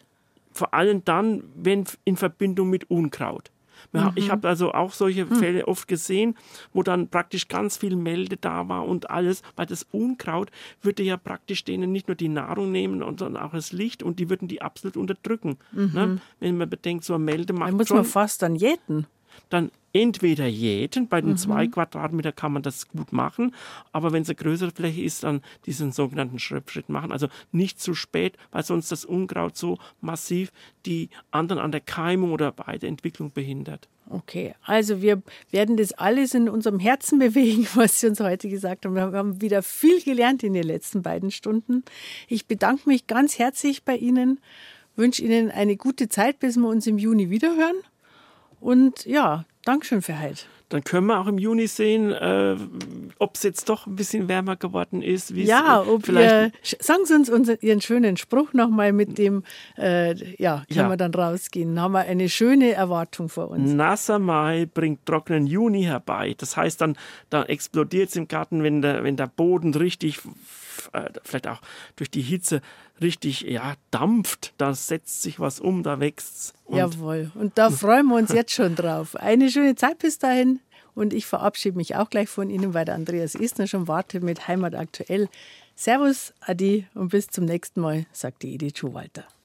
[0.61, 3.50] vor allem dann, wenn in Verbindung mit Unkraut.
[3.92, 4.12] Mhm.
[4.14, 5.36] Ich habe also auch solche hm.
[5.36, 6.36] Fälle oft gesehen,
[6.74, 10.50] wo dann praktisch ganz viel Melde da war und alles, weil das Unkraut
[10.82, 14.28] würde ja praktisch denen nicht nur die Nahrung nehmen, sondern auch das Licht und die
[14.28, 15.56] würden die absolut unterdrücken.
[15.72, 15.90] Mhm.
[15.94, 16.20] Ne?
[16.40, 17.70] Wenn man bedenkt, so eine Melde macht.
[17.70, 19.06] Da muss schon, man fast dann jäten
[19.49, 21.37] dann entweder jäten, bei den mhm.
[21.37, 23.55] zwei Quadratmeter kann man das gut machen,
[23.93, 27.12] aber wenn es eine größere Fläche ist, dann diesen sogenannten Schrittschritt machen.
[27.12, 30.53] Also nicht zu spät, weil sonst das Unkraut so massiv
[30.87, 33.89] die anderen an der Keimung oder bei der Entwicklung behindert.
[34.09, 35.22] Okay, also wir
[35.53, 38.95] werden das alles in unserem Herzen bewegen, was Sie uns heute gesagt haben.
[38.95, 41.85] Wir haben wieder viel gelernt in den letzten beiden Stunden.
[42.28, 44.41] Ich bedanke mich ganz herzlich bei Ihnen,
[44.97, 47.76] wünsche Ihnen eine gute Zeit, bis wir uns im Juni wiederhören.
[48.61, 50.44] Und ja, Dankeschön für heute.
[50.70, 52.56] Dann können wir auch im Juni sehen, äh,
[53.18, 55.30] ob es jetzt doch ein bisschen wärmer geworden ist.
[55.30, 59.42] Ja, ob vielleicht ihr, sagen Sie uns unseren, Ihren schönen Spruch nochmal mit dem,
[59.76, 60.88] äh, ja, können ja.
[60.88, 61.74] wir dann rausgehen.
[61.74, 63.72] Dann haben wir eine schöne Erwartung vor uns.
[63.72, 66.36] Nasser Mai bringt trockenen Juni herbei.
[66.38, 66.96] Das heißt, dann,
[67.30, 70.20] dann explodiert es im Garten, wenn der, wenn der Boden richtig
[70.93, 71.61] äh, vielleicht auch
[71.97, 72.61] durch die Hitze
[73.01, 76.55] richtig ja, dampft, da setzt sich was um, da wächst es.
[76.68, 79.16] Jawohl, und da freuen wir uns jetzt schon drauf.
[79.16, 80.61] Eine schöne Zeit bis dahin
[80.95, 84.49] und ich verabschiede mich auch gleich von Ihnen, weil der Andreas Isner schon wartet mit
[84.49, 85.28] Heimat aktuell.
[85.74, 89.25] Servus, Adi und bis zum nächsten Mal, sagt die Edith Schuhwalter.